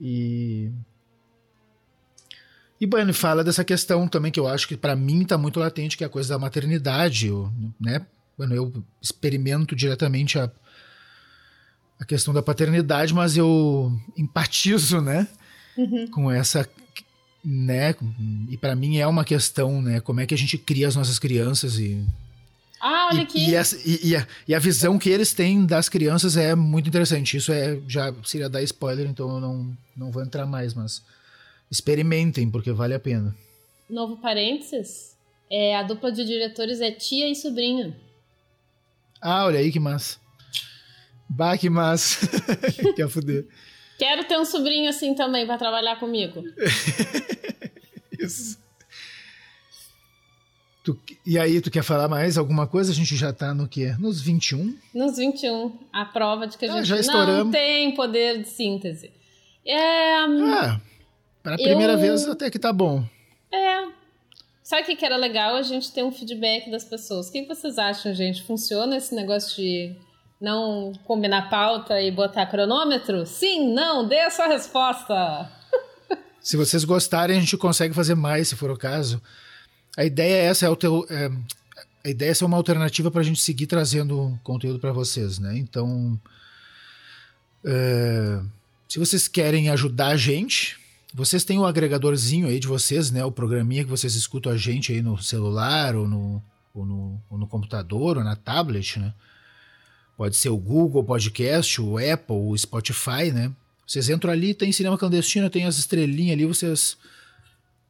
E 0.01 0.71
e 2.81 2.87
Bunny 2.87 3.13
fala 3.13 3.45
dessa 3.45 3.65
questão 3.65 4.09
também 4.09 4.33
que 4.33 4.41
eu 4.41 4.47
acho 4.47 4.67
que 4.67 4.77
para 4.77 4.97
mim 4.97 5.23
está 5.23 5.39
muito 5.39 5.61
latente, 5.61 5.97
que 5.97 6.05
é 6.05 6.07
a 6.07 6.11
coisa 6.11 6.35
da 6.35 6.39
maternidade, 6.39 7.31
né? 7.81 8.05
Bueno, 8.37 8.55
eu 8.55 8.85
experimento 9.01 9.77
diretamente 9.77 10.39
a, 10.39 10.51
a 11.99 12.05
questão 12.05 12.35
da 12.35 12.43
paternidade, 12.43 13.15
mas 13.15 13.37
eu 13.37 13.93
empatizo, 14.17 15.01
né? 15.01 15.29
Uhum. 15.77 16.09
Com 16.09 16.31
essa 16.31 16.69
né? 17.45 17.95
E 18.49 18.57
para 18.57 18.75
mim 18.75 18.97
é 18.97 19.07
uma 19.07 19.25
questão, 19.25 19.83
né? 19.83 20.01
Como 20.01 20.21
é 20.21 20.27
que 20.27 20.33
a 20.33 20.39
gente 20.39 20.57
cria 20.57 20.89
as 20.89 20.97
nossas 20.97 21.19
crianças 21.19 21.79
e 21.79 22.03
ah, 22.81 23.09
olha 23.11 23.23
aqui. 23.23 23.51
E, 23.51 23.55
essa, 23.55 23.77
e, 23.87 24.09
e, 24.09 24.17
a, 24.17 24.27
e, 24.47 24.55
a, 24.55 24.59
visão 24.59 24.99
que 24.99 25.09
eles 25.09 25.33
têm 25.33 25.65
das 25.65 25.89
crianças 25.89 26.37
é 26.37 26.55
muito 26.55 26.87
interessante. 26.89 27.37
Isso 27.37 27.51
é 27.51 27.81
já 27.89 28.15
seria 28.23 28.49
dar 28.49 28.63
spoiler, 28.63 29.07
então 29.07 29.29
eu 29.31 29.41
não, 29.41 29.77
não 29.97 30.11
vou 30.11 30.23
entrar 30.23 30.45
mais, 30.45 30.75
mas 30.75 31.03
experimentem, 31.71 32.51
porque 32.51 32.73
vale 32.73 32.93
a 32.93 33.01
pena. 33.01 33.35
Novo 33.89 34.19
parênteses, 34.19 35.17
é, 35.51 35.77
a 35.77 35.83
dupla 35.83 36.13
de 36.13 36.25
diretores 36.25 36.81
é 36.81 36.91
tia 36.91 37.31
e 37.31 37.35
sobrinho. 37.35 37.95
Ah, 39.19 39.47
olha 39.47 39.61
aí 39.61 39.73
que 39.73 39.81
massa. 39.81 40.19
Bah, 41.35 41.59
que 41.59 41.69
massa. 41.69 42.29
Quer 42.95 43.09
fuder. 43.09 43.45
Quero 43.99 44.25
ter 44.25 44.39
um 44.39 44.45
sobrinho 44.45 44.89
assim 44.89 45.15
também 45.15 45.45
para 45.47 45.59
trabalhar 45.59 45.97
comigo. 45.99 46.45
Isso. 48.19 48.63
Tu, 50.85 50.97
e 51.27 51.39
aí, 51.39 51.61
tu 51.61 51.71
quer 51.71 51.83
falar 51.83 52.09
mais 52.09 52.37
alguma 52.37 52.67
coisa? 52.67 52.93
A 52.93 52.95
gente 52.95 53.17
já 53.17 53.33
tá 53.33 53.55
no 53.55 53.67
quê? 53.67 53.95
Nos 53.99 54.21
21? 54.21 54.77
Nos 54.95 55.17
21. 55.17 55.79
A 55.93 56.05
prova 56.05 56.47
de 56.47 56.59
que 56.59 56.67
a 56.67 56.75
ah, 56.75 56.83
gente 56.83 57.07
não 57.09 57.51
tem 57.51 57.95
poder 57.95 58.43
de 58.43 58.49
síntese. 58.49 59.11
É, 59.65 60.15
ah, 60.17 60.81
para 61.43 61.55
a 61.55 61.59
primeira 61.59 61.95
eu... 61.95 61.99
vez 61.99 62.29
até 62.29 62.51
que 62.51 62.59
tá 62.59 62.73
bom. 62.73 63.03
É. 63.51 63.89
Sabe 64.63 64.93
o 64.93 64.97
que 64.97 65.05
era 65.05 65.17
legal? 65.17 65.57
A 65.57 65.63
gente 65.63 65.91
ter 65.91 66.05
um 66.05 66.13
feedback 66.13 66.71
das 66.71 66.85
pessoas. 66.85 67.29
O 67.29 67.33
que 67.33 67.47
vocês 67.47 67.79
acham, 67.79 68.15
gente? 68.15 68.43
Funciona 68.43 68.97
esse 68.97 69.15
negócio 69.15 69.57
de 69.57 69.97
não 70.41 70.93
combinar 71.05 71.49
pauta 71.49 72.01
e 72.01 72.11
botar 72.11 72.47
cronômetro? 72.47 73.25
Sim, 73.27 73.73
não, 73.73 74.07
dê 74.07 74.21
a 74.21 74.31
sua 74.31 74.47
resposta. 74.47 75.51
se 76.41 76.57
vocês 76.57 76.85
gostarem, 76.85 77.37
a 77.37 77.41
gente 77.41 77.57
consegue 77.57 77.95
fazer 77.95 78.15
mais, 78.15 78.49
se 78.49 78.57
for 78.57 78.71
o 78.71 78.77
caso. 78.77 79.21
A 79.97 80.05
ideia 80.05 80.43
é 80.43 80.45
essa, 80.47 80.67
é 80.67 80.69
o 80.69 80.77
teu, 80.77 81.07
é, 81.09 81.31
a 82.05 82.09
ideia 82.11 82.31
é 82.31 82.35
ser 82.35 82.45
uma 82.45 82.57
alternativa 82.57 83.11
para 83.11 83.21
a 83.21 83.25
gente 83.25 83.41
seguir 83.41 83.67
trazendo 83.67 84.39
conteúdo 84.43 84.79
para 84.79 84.93
vocês, 84.93 85.39
né? 85.39 85.57
Então, 85.57 86.21
é, 87.65 88.41
se 88.89 88.99
vocês 88.99 89.27
querem 89.27 89.71
ajudar 89.71 90.09
a 90.09 90.17
gente, 90.17 90.79
vocês 91.15 91.45
têm 91.45 91.59
o 91.59 91.65
agregadorzinho 91.65 92.49
aí 92.49 92.59
de 92.59 92.67
vocês, 92.67 93.11
né? 93.11 93.25
O 93.25 93.33
programinha 93.33 93.85
que 93.85 93.91
vocês 93.91 94.15
escutam 94.15 94.53
a 94.53 94.57
gente 94.57 94.93
aí 94.93 95.01
no 95.01 95.17
celular 95.17 95.97
ou 95.97 96.07
no, 96.07 96.43
ou 96.75 96.85
no, 96.85 97.23
ou 97.31 97.39
no 97.39 97.47
computador 97.47 98.19
ou 98.19 98.25
na 98.25 98.37
tablet, 98.37 98.99
né? 98.99 99.15
Pode 100.17 100.37
ser 100.37 100.49
o 100.49 100.57
Google 100.57 101.03
Podcast, 101.03 101.81
o 101.81 101.99
Apple, 101.99 102.37
o 102.37 102.57
Spotify, 102.57 103.33
né? 103.33 103.51
Vocês 103.87 104.09
entram 104.09 104.33
ali, 104.33 104.55
tem 104.55 104.73
cinema 104.73 104.97
clandestino, 104.97 105.51
tem 105.51 105.67
as 105.67 105.77
estrelinhas 105.79 106.35
ali, 106.35 106.47
vocês. 106.47 106.97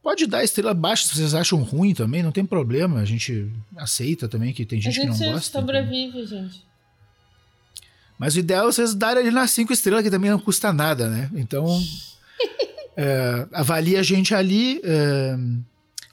Pode 0.02 0.26
dar 0.26 0.44
estrela 0.44 0.74
baixa 0.74 1.06
se 1.06 1.14
vocês 1.14 1.34
acham 1.34 1.62
ruim 1.62 1.94
também, 1.94 2.22
não 2.22 2.32
tem 2.32 2.44
problema. 2.44 3.00
A 3.00 3.04
gente 3.04 3.50
aceita 3.76 4.28
também 4.28 4.52
que 4.52 4.64
tem 4.66 4.80
gente, 4.80 4.94
gente 4.94 5.16
que 5.16 5.24
não 5.24 5.32
gosta. 5.32 5.60
sobrevive, 5.60 6.22
então. 6.22 6.26
gente. 6.26 6.64
Mas 8.18 8.36
o 8.36 8.38
ideal 8.38 8.68
é 8.68 8.72
vocês 8.72 8.94
darem 8.94 9.22
ali 9.22 9.30
nas 9.30 9.50
cinco 9.50 9.72
estrelas, 9.72 10.02
que 10.02 10.10
também 10.10 10.30
não 10.30 10.38
custa 10.38 10.72
nada, 10.72 11.08
né? 11.08 11.30
Então. 11.34 11.66
é, 12.96 13.46
avalie 13.52 13.96
a 13.96 14.02
gente 14.02 14.34
ali. 14.34 14.80
É, 14.84 15.36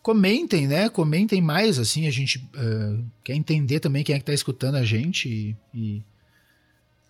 comentem, 0.02 0.68
né? 0.68 0.90
Comentem 0.90 1.42
mais, 1.42 1.78
assim, 1.78 2.08
a 2.08 2.12
gente 2.12 2.38
uh, 2.56 3.06
quer 3.24 3.36
entender 3.36 3.80
também 3.80 4.04
quem 4.04 4.16
é 4.16 4.18
que 4.18 4.24
está 4.24 4.34
escutando 4.34 4.76
a 4.76 4.84
gente 4.84 5.30
e, 5.30 5.56
e, 5.74 6.02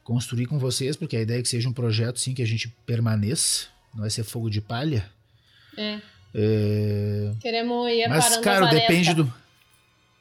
construir 0.04 0.46
com 0.46 0.60
vocês, 0.60 0.96
porque 0.96 1.16
a 1.16 1.22
ideia 1.22 1.40
é 1.40 1.42
que 1.42 1.48
seja 1.48 1.70
um 1.70 1.74
projeto, 1.74 2.20
sim, 2.20 2.34
que 2.34 2.42
a 2.42 2.48
gente 2.48 2.68
permaneça, 2.86 3.68
não 3.94 4.02
vai 4.02 4.10
ser 4.10 4.24
fogo 4.24 4.50
de 4.50 4.60
palha. 4.60 5.10
É. 5.78 6.02
é... 6.36 7.32
Queremos 7.40 7.90
ir 7.90 8.08
Mas, 8.10 8.38
cara, 8.38 8.68
depende 8.68 9.14
do... 9.14 9.34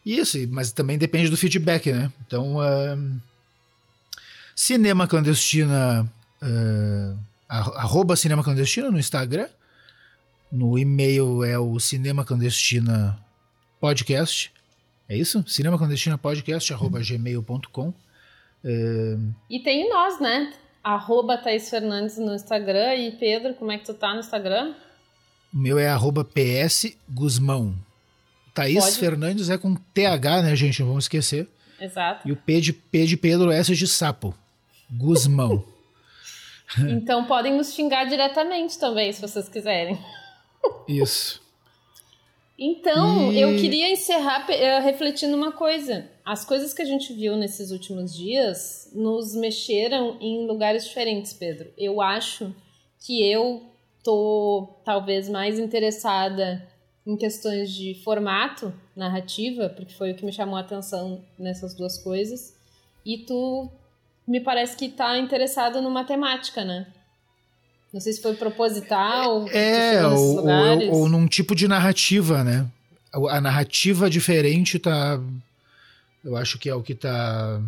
Isso, 0.06 0.38
mas 0.48 0.72
também 0.72 0.96
depende 0.96 1.28
do 1.28 1.36
feedback, 1.36 1.92
né? 1.92 2.10
Então, 2.26 2.56
uh, 2.56 3.20
Cinema 4.54 5.06
Clandestina, 5.06 6.10
uh, 6.42 7.18
arroba 7.48 8.16
Cinema 8.16 8.42
Clandestina 8.42 8.90
no 8.90 8.98
Instagram, 8.98 9.48
no 10.50 10.78
e-mail 10.78 11.44
é 11.44 11.58
o 11.58 11.78
Cinema 11.78 12.24
Clandestina 12.24 13.18
Podcast. 13.80 14.52
É 15.08 15.16
isso? 15.16 15.44
Cinema 15.46 15.78
Clandestina 15.78 16.18
Podcast, 16.18 16.72
arroba 16.72 17.00
gmail.com. 17.00 17.94
É... 18.64 19.16
E 19.48 19.60
tem 19.60 19.88
nós, 19.88 20.20
né? 20.20 20.52
Arroba 20.82 21.38
Thaís 21.38 21.68
Fernandes 21.68 22.18
no 22.18 22.34
Instagram. 22.34 22.94
E 22.94 23.12
Pedro, 23.12 23.54
como 23.54 23.72
é 23.72 23.78
que 23.78 23.84
tu 23.84 23.94
tá 23.94 24.12
no 24.12 24.20
Instagram? 24.20 24.74
O 25.52 25.58
meu 25.58 25.78
é 25.78 25.88
arroba 25.88 26.24
PS 26.24 26.96
Guzmão. 27.08 27.74
Thaís 28.54 28.84
Pode. 28.84 28.98
Fernandes 28.98 29.50
é 29.50 29.58
com 29.58 29.74
TH, 29.74 30.42
né, 30.42 30.56
gente? 30.56 30.80
Não 30.80 30.88
vamos 30.88 31.04
esquecer. 31.04 31.48
Exato. 31.80 32.28
E 32.28 32.32
o 32.32 32.36
P 32.36 32.60
de, 32.60 32.72
P 32.72 33.06
de 33.06 33.16
Pedro, 33.16 33.50
S 33.50 33.74
de 33.74 33.86
sapo. 33.86 34.34
Guzmão. 34.90 35.64
então 36.78 37.24
podem 37.24 37.56
nos 37.56 37.72
xingar 37.72 38.04
diretamente 38.04 38.78
também, 38.78 39.12
se 39.12 39.20
vocês 39.20 39.48
quiserem. 39.48 39.98
Isso. 40.86 41.40
Então, 42.58 43.32
e... 43.32 43.40
eu 43.40 43.56
queria 43.56 43.90
encerrar 43.90 44.46
uh, 44.46 44.82
refletindo 44.82 45.34
uma 45.34 45.52
coisa. 45.52 46.10
As 46.24 46.44
coisas 46.44 46.74
que 46.74 46.82
a 46.82 46.84
gente 46.84 47.12
viu 47.14 47.34
nesses 47.36 47.70
últimos 47.70 48.14
dias 48.14 48.90
nos 48.92 49.34
mexeram 49.34 50.18
em 50.20 50.46
lugares 50.46 50.84
diferentes, 50.84 51.32
Pedro. 51.32 51.72
Eu 51.78 52.02
acho 52.02 52.54
que 52.98 53.26
eu 53.26 53.62
tô 54.04 54.68
talvez 54.84 55.28
mais 55.28 55.58
interessada 55.58 56.68
em 57.06 57.16
questões 57.16 57.72
de 57.72 57.94
formato, 58.04 58.74
narrativa, 58.94 59.70
porque 59.70 59.94
foi 59.94 60.12
o 60.12 60.14
que 60.14 60.24
me 60.24 60.32
chamou 60.32 60.56
a 60.56 60.60
atenção 60.60 61.24
nessas 61.38 61.74
duas 61.74 61.96
coisas. 61.96 62.54
E 63.06 63.24
tu 63.24 63.70
me 64.26 64.38
parece 64.38 64.76
que 64.76 64.90
tá 64.90 65.16
interessada 65.18 65.80
no 65.80 65.90
matemática, 65.90 66.62
né? 66.62 66.86
Não 67.92 68.00
sei 68.00 68.12
se 68.12 68.22
foi 68.22 68.34
proposital. 68.34 69.48
É, 69.48 70.06
ou, 70.06 70.46
ou, 70.46 70.90
ou, 70.92 71.08
num 71.08 71.26
tipo 71.26 71.54
de 71.54 71.66
narrativa, 71.66 72.44
né? 72.44 72.66
A 73.12 73.40
narrativa 73.40 74.08
diferente 74.08 74.78
tá. 74.78 75.20
Eu 76.24 76.36
acho 76.36 76.58
que 76.58 76.68
é 76.68 76.74
o 76.74 76.82
que 76.82 76.94
tá. 76.94 77.60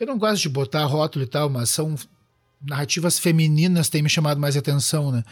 Eu 0.00 0.06
não 0.06 0.16
gosto 0.16 0.42
de 0.42 0.48
botar 0.48 0.84
rótulo 0.84 1.24
e 1.24 1.28
tal, 1.28 1.50
mas 1.50 1.68
são 1.68 1.94
narrativas 2.64 3.18
femininas 3.18 3.88
têm 3.88 4.02
me 4.02 4.08
chamado 4.08 4.40
mais 4.40 4.56
atenção, 4.56 5.12
né? 5.12 5.22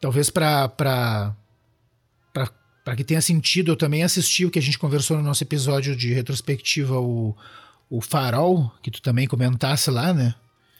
Talvez 0.00 0.28
para 0.28 0.68
para 0.68 1.34
para 2.84 2.94
que 2.94 3.02
tenha 3.02 3.22
sentido, 3.22 3.72
eu 3.72 3.76
também 3.76 4.02
assisti 4.02 4.44
o 4.44 4.50
que 4.50 4.58
a 4.58 4.62
gente 4.62 4.78
conversou 4.78 5.16
no 5.16 5.22
nosso 5.22 5.42
episódio 5.42 5.96
de 5.96 6.12
retrospectiva, 6.12 7.00
o, 7.00 7.34
o 7.88 8.02
Farol, 8.02 8.70
que 8.82 8.90
tu 8.90 9.00
também 9.00 9.26
comentasse 9.26 9.90
lá, 9.90 10.12
né? 10.12 10.34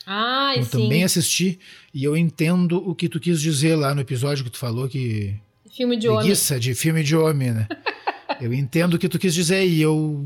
Ah, 0.07 0.55
eu 0.57 0.65
sim. 0.65 0.71
também 0.71 1.05
assisti 1.05 1.59
e 1.93 2.05
eu 2.05 2.17
entendo 2.17 2.77
o 2.77 2.95
que 2.95 3.09
tu 3.09 3.19
quis 3.19 3.41
dizer 3.41 3.75
lá 3.77 3.95
no 3.95 4.01
episódio 4.01 4.45
que 4.45 4.51
tu 4.51 4.59
falou 4.59 4.89
que 4.89 5.35
Filme 5.75 5.97
de 5.97 6.09
homem. 6.09 6.21
preguiça 6.21 6.61
de 6.61 6.75
filme 6.75 7.03
de 7.03 7.17
homem, 7.17 7.53
né? 7.53 7.69
eu 8.41 8.53
entendo 8.53 8.95
o 8.95 8.99
que 8.99 9.09
tu 9.09 9.19
quis 9.19 9.35
dizer 9.35 9.67
e 9.67 9.81
eu 9.81 10.25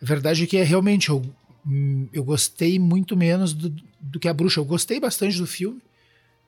a 0.00 0.04
verdade 0.04 0.44
é 0.44 0.46
que 0.46 0.56
é 0.56 0.62
realmente 0.62 1.08
eu 1.10 1.22
eu 2.12 2.24
gostei 2.24 2.78
muito 2.78 3.16
menos 3.16 3.52
do, 3.52 3.74
do 4.00 4.18
que 4.18 4.28
a 4.28 4.34
bruxa. 4.34 4.60
Eu 4.60 4.64
gostei 4.64 4.98
bastante 4.98 5.38
do 5.38 5.46
filme. 5.46 5.80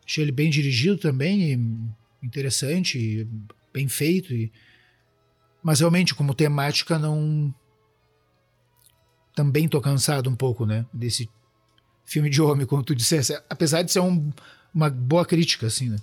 Achei 0.04 0.24
ele 0.24 0.32
bem 0.32 0.50
dirigido 0.50 0.98
também, 0.98 1.92
interessante, 2.22 2.98
e 2.98 3.28
bem 3.72 3.88
feito. 3.88 4.34
E... 4.34 4.52
Mas 5.62 5.80
realmente, 5.80 6.14
como 6.14 6.34
temática, 6.34 6.98
não. 6.98 7.54
Também 9.34 9.68
tô 9.68 9.80
cansado 9.80 10.28
um 10.28 10.36
pouco, 10.36 10.66
né? 10.66 10.84
Desse 10.92 11.28
filme 12.04 12.28
de 12.30 12.40
homem, 12.42 12.66
como 12.66 12.82
tu 12.82 12.94
dissesse. 12.94 13.38
Apesar 13.48 13.82
de 13.82 13.90
ser 13.92 14.00
um, 14.00 14.32
uma 14.74 14.90
boa 14.90 15.24
crítica, 15.24 15.66
assim, 15.66 15.88
né? 15.88 15.98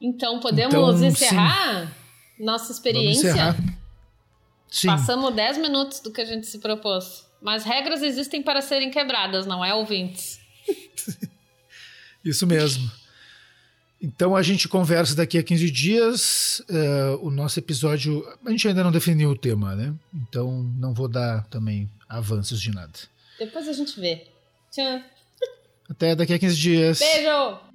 Então, 0.00 0.40
podemos 0.40 0.74
Então, 0.74 1.04
encerrar 1.04 1.92
nossa 2.38 2.64
Vamos 2.64 2.76
experiência? 2.76 3.28
encerrar. 3.30 3.56
Sim. 4.68 4.88
Passamos 4.88 5.34
10 5.34 5.58
minutos 5.58 6.00
do 6.00 6.10
que 6.10 6.20
a 6.20 6.24
gente 6.24 6.46
se 6.46 6.58
propôs. 6.58 7.26
Mas 7.40 7.62
regras 7.64 8.02
existem 8.02 8.42
para 8.42 8.60
serem 8.62 8.90
quebradas, 8.90 9.46
não 9.46 9.64
é, 9.64 9.74
ouvintes? 9.74 10.40
Isso 12.24 12.46
mesmo. 12.46 12.90
Então 14.00 14.34
a 14.34 14.42
gente 14.42 14.68
conversa 14.68 15.14
daqui 15.14 15.38
a 15.38 15.42
15 15.42 15.70
dias. 15.70 16.62
eh, 16.68 17.18
o 17.20 17.30
nosso 17.30 17.58
episódio. 17.60 18.26
A 18.44 18.50
gente 18.50 18.66
ainda 18.66 18.82
não 18.82 18.90
definiu 18.90 19.30
o 19.30 19.36
tema, 19.38 19.76
né? 19.76 19.94
Então 20.12 20.62
não 20.76 20.92
vou 20.92 21.06
dar 21.06 21.44
também 21.46 21.88
avanços 22.08 22.60
de 22.60 22.72
nada. 22.72 22.92
Depois 23.44 23.68
a 23.68 23.72
gente 23.72 23.98
vê. 23.98 24.28
Tchau. 24.70 25.02
Até 25.90 26.14
daqui 26.14 26.32
a 26.32 26.38
15 26.38 26.56
dias. 26.56 26.98
Beijo! 27.00 27.71